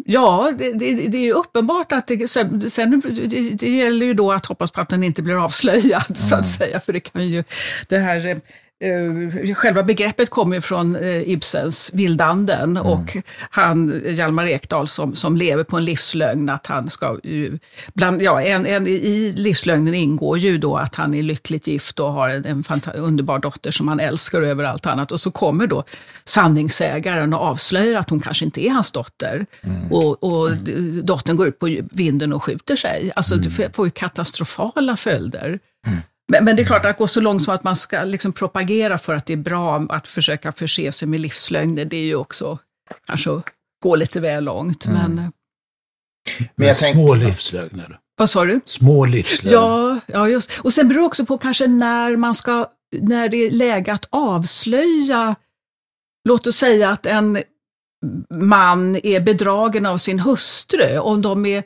[0.04, 4.32] ja det, det, det är ju uppenbart att det, sen, det, det gäller ju då
[4.32, 7.44] att hoppas på att den inte blir avslöjad, så att säga, för det kan ju,
[7.88, 8.40] det här
[8.80, 13.16] Eh, själva begreppet kommer ju från eh, Ibsens Vildanden och
[13.50, 17.58] han, Hjalmar Ekdal, som, som lever på en livslögn, att han ska ju,
[17.94, 22.12] bland, ja, en, en, i livslögnen ingår ju då att han är lyckligt gift och
[22.12, 22.64] har en, en
[22.94, 25.12] underbar dotter som han älskar över allt annat.
[25.12, 25.84] Och så kommer då
[26.24, 29.46] sanningsägaren och avslöjar att hon kanske inte är hans dotter.
[29.90, 30.72] Och, och d-
[31.04, 33.12] dottern går ut på vinden och skjuter sig.
[33.16, 35.58] Alltså det får ju katastrofala följder.
[36.28, 38.98] Men, men det är klart att gå så långt som att man ska liksom propagera
[38.98, 42.58] för att det är bra att försöka förse sig med livslögner, det är ju också
[43.06, 43.44] kanske att
[43.82, 44.86] gå lite väl långt.
[44.86, 45.24] Men eh,
[46.38, 47.98] Men Men jag tänk- små livslögner.
[48.16, 48.60] vad sa du?
[48.64, 49.58] Små livslögner.
[49.58, 52.68] Ja, ja, just Och sen beror det också på kanske när man ska,
[53.00, 55.34] när det är läge att avslöja,
[56.28, 57.42] låt oss säga att en
[58.36, 61.64] man är bedragen av sin hustru, om de är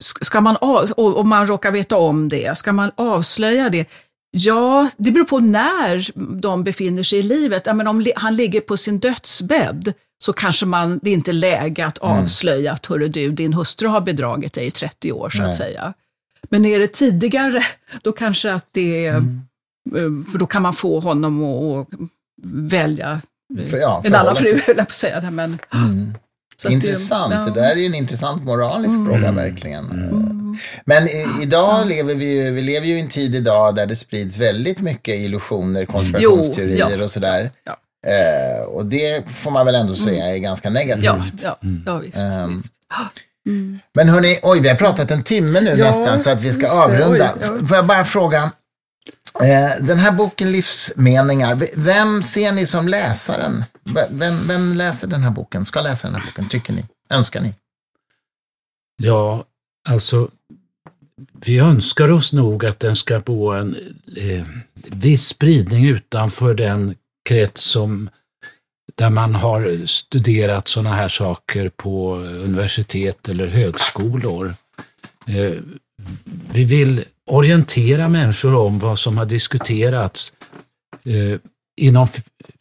[0.00, 3.88] Ska man av, och om man råkar veta om det, ska man avslöja det?
[4.30, 7.62] Ja, det beror på när de befinner sig i livet.
[7.66, 11.86] Ja, men om han ligger på sin dödsbädd så kanske man, det är inte läge
[11.86, 15.48] att avslöja att hörru du, din hustru har bedragit dig i 30 år så Nej.
[15.48, 15.94] att säga.
[16.50, 17.62] Men är det tidigare,
[18.02, 19.22] då kanske att det är, eh,
[20.32, 22.00] för då kan man få honom att, att
[22.52, 23.20] välja
[23.58, 25.20] eh, För, ja, en annan fru, höll jag på att säga.
[25.20, 26.14] Det, men, Mm.
[26.62, 27.34] Så att det- Intressant.
[27.34, 27.52] ja.
[27.54, 29.06] Det där är ju en intressant moralisk Mm.
[29.12, 29.84] fråga verkligen.
[30.84, 33.96] Men i, idag lever vi ju, vi lever ju i en tid idag där det
[33.96, 37.04] sprids väldigt mycket illusioner, konspirationsteorier Jo, ja.
[37.04, 37.50] och sådär.
[37.64, 37.76] Ja.
[38.06, 41.04] Eh, och det får man väl ändå säga är ganska negativt.
[41.04, 42.16] Ja, ja, ja visst.
[42.24, 42.74] Ehm, visst.
[43.94, 46.60] Men hörni, oj, vi har pratat en timme nu Ja, nästan så att vi ska
[46.62, 46.82] just det.
[46.82, 47.32] avrunda.
[47.36, 47.66] Oj, ja.
[47.66, 48.50] Får jag bara fråga,
[49.42, 53.64] Eh, Den här boken Livsmeningar, vem ser ni som läsaren?
[54.10, 55.66] Vem, vem läser den här boken?
[55.66, 56.84] Ska läsa den här boken, tycker ni?
[57.10, 57.54] Önskar ni?
[59.02, 59.44] Ja,
[59.88, 60.28] alltså
[61.32, 63.76] vi önskar oss nog att den ska få en
[64.16, 64.46] eh,
[64.86, 66.94] viss spridning utanför den
[67.28, 68.10] krets som
[68.94, 74.54] där man har studerat sådana här saker på universitet eller högskolor.
[75.26, 75.52] Eh,
[76.52, 80.32] vi vill orientera människor om vad som har diskuterats
[81.04, 81.40] eh,
[81.76, 82.08] inom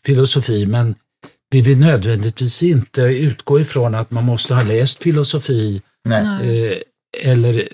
[0.05, 0.95] filosofi, men
[1.49, 6.77] vi vill nödvändigtvis inte utgå ifrån att man måste ha läst filosofi eh,
[7.31, 7.65] eller eh,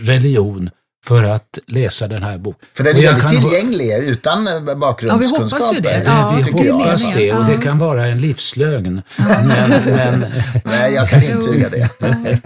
[0.00, 0.70] religion
[1.06, 2.68] för att läsa den här boken.
[2.76, 5.64] För den är jag väldigt kan- tillgänglig utan eh, bakgrundskunskaper.
[5.66, 5.90] Ja, vi hoppas ju det.
[5.90, 7.16] Det, Ja, vi jag hoppas med.
[7.18, 9.02] det och det kan vara en livslögn.
[9.16, 9.48] Men,
[9.84, 10.24] men,
[10.64, 11.88] Nej, jag kan intyga det.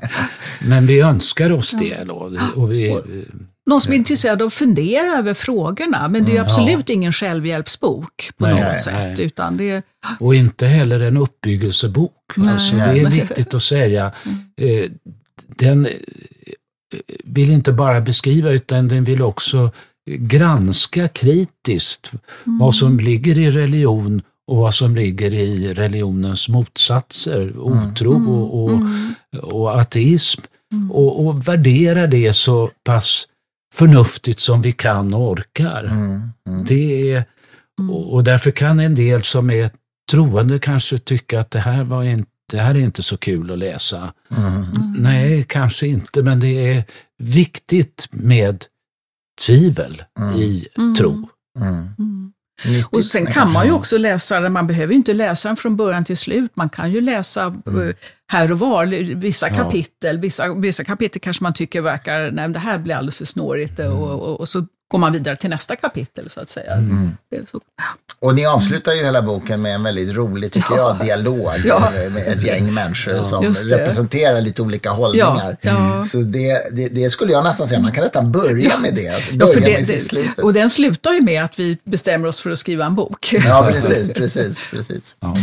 [0.60, 2.04] men vi önskar oss det.
[2.04, 2.32] Då.
[2.56, 2.98] Och vi,
[3.66, 7.12] Någon som är intresserad av att fundera över frågorna, men det är ju absolut ingen
[7.12, 8.94] självhjälpsbok på Nej, något nej, sätt.
[8.94, 9.26] nej.
[9.26, 9.82] Utan det är,
[10.20, 12.12] och inte heller en uppbyggelsebok.
[12.36, 12.52] Nej.
[12.52, 13.20] Alltså, det är Nej.
[13.20, 14.12] viktigt att säga.
[14.60, 14.90] Eh,
[15.48, 15.92] den eh,
[17.24, 19.70] vill inte bara beskriva utan den vill också
[20.10, 22.10] granska kritiskt
[22.44, 28.80] vad som ligger i religion och vad som ligger i religionens motsatser, otro och, och,
[29.52, 30.40] och ateism.
[30.90, 33.28] Och, och värdera det så pass
[33.74, 35.84] förnuftigt som vi kan och orkar.
[35.84, 36.64] Mm, mm.
[36.64, 37.24] Det är,
[37.90, 39.70] och, och därför kan en del som är
[40.10, 43.58] troende kanske tycka att det här, var inte, det här är inte så kul att
[43.58, 44.12] läsa.
[44.36, 44.94] Mm.
[44.98, 46.84] Nej, kanske inte, men det är
[47.18, 48.64] viktigt med
[49.46, 50.34] tvivel Mm.
[50.34, 50.94] i Mm.
[50.94, 51.28] tro.
[52.64, 52.74] Mm.
[52.76, 52.86] mm.
[52.92, 55.76] Och sen kan man ju också läsa den, man behöver ju inte läsa den från
[55.76, 56.52] början till slut.
[56.56, 57.94] Man kan ju läsa eh,
[58.28, 59.58] här och var, vissa Mm.
[59.58, 59.64] Ja.
[59.64, 60.18] kapitel.
[60.18, 63.92] Vissa, vissa kapitel kanske man tycker verkar, nej det här blir alldeles för snårigt Mm.
[63.92, 66.72] och, och, och så går man vidare till nästa kapitel så att säga.
[66.72, 67.16] Mm.
[67.30, 67.60] Det är Så,
[68.20, 71.90] Och ni avslutar ju hela boken med en väldigt rolig, tycker jag, dialog Ja.
[72.10, 75.56] med- ett gäng människor som representerar lite olika hållningar.
[75.60, 76.04] Ja, ja.
[76.04, 79.08] Så det, det, det skulle jag nästan säga, man kan nästan börja med det.
[79.08, 82.28] Alltså, Ja, börja för det, med det, och den slutar ju med att vi bestämmer
[82.28, 83.34] oss för att skriva en bok.
[83.46, 85.16] Ja, precis, precis, precis.
[85.20, 85.34] Ja.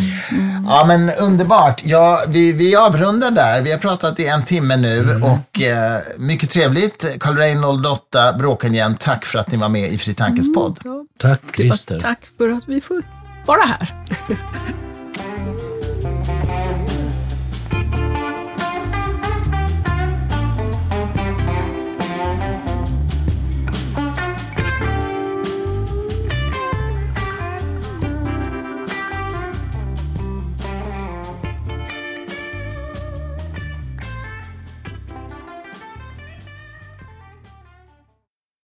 [0.68, 1.82] Ja, men underbart.
[1.86, 3.62] Ja, vi, vi avrundar där.
[3.62, 7.06] Vi har pratat i en timme nu och eh, mycket trevligt.
[7.20, 10.54] Karl Reinhold Lotta Bråkenhielm, tack för att att ni var med i Fri Tankes mm,
[10.54, 10.80] podd.
[10.86, 11.06] Mm, ja.
[11.18, 12.00] Tack Christer.
[12.00, 13.04] Tack för att vi får
[13.46, 14.06] vara här.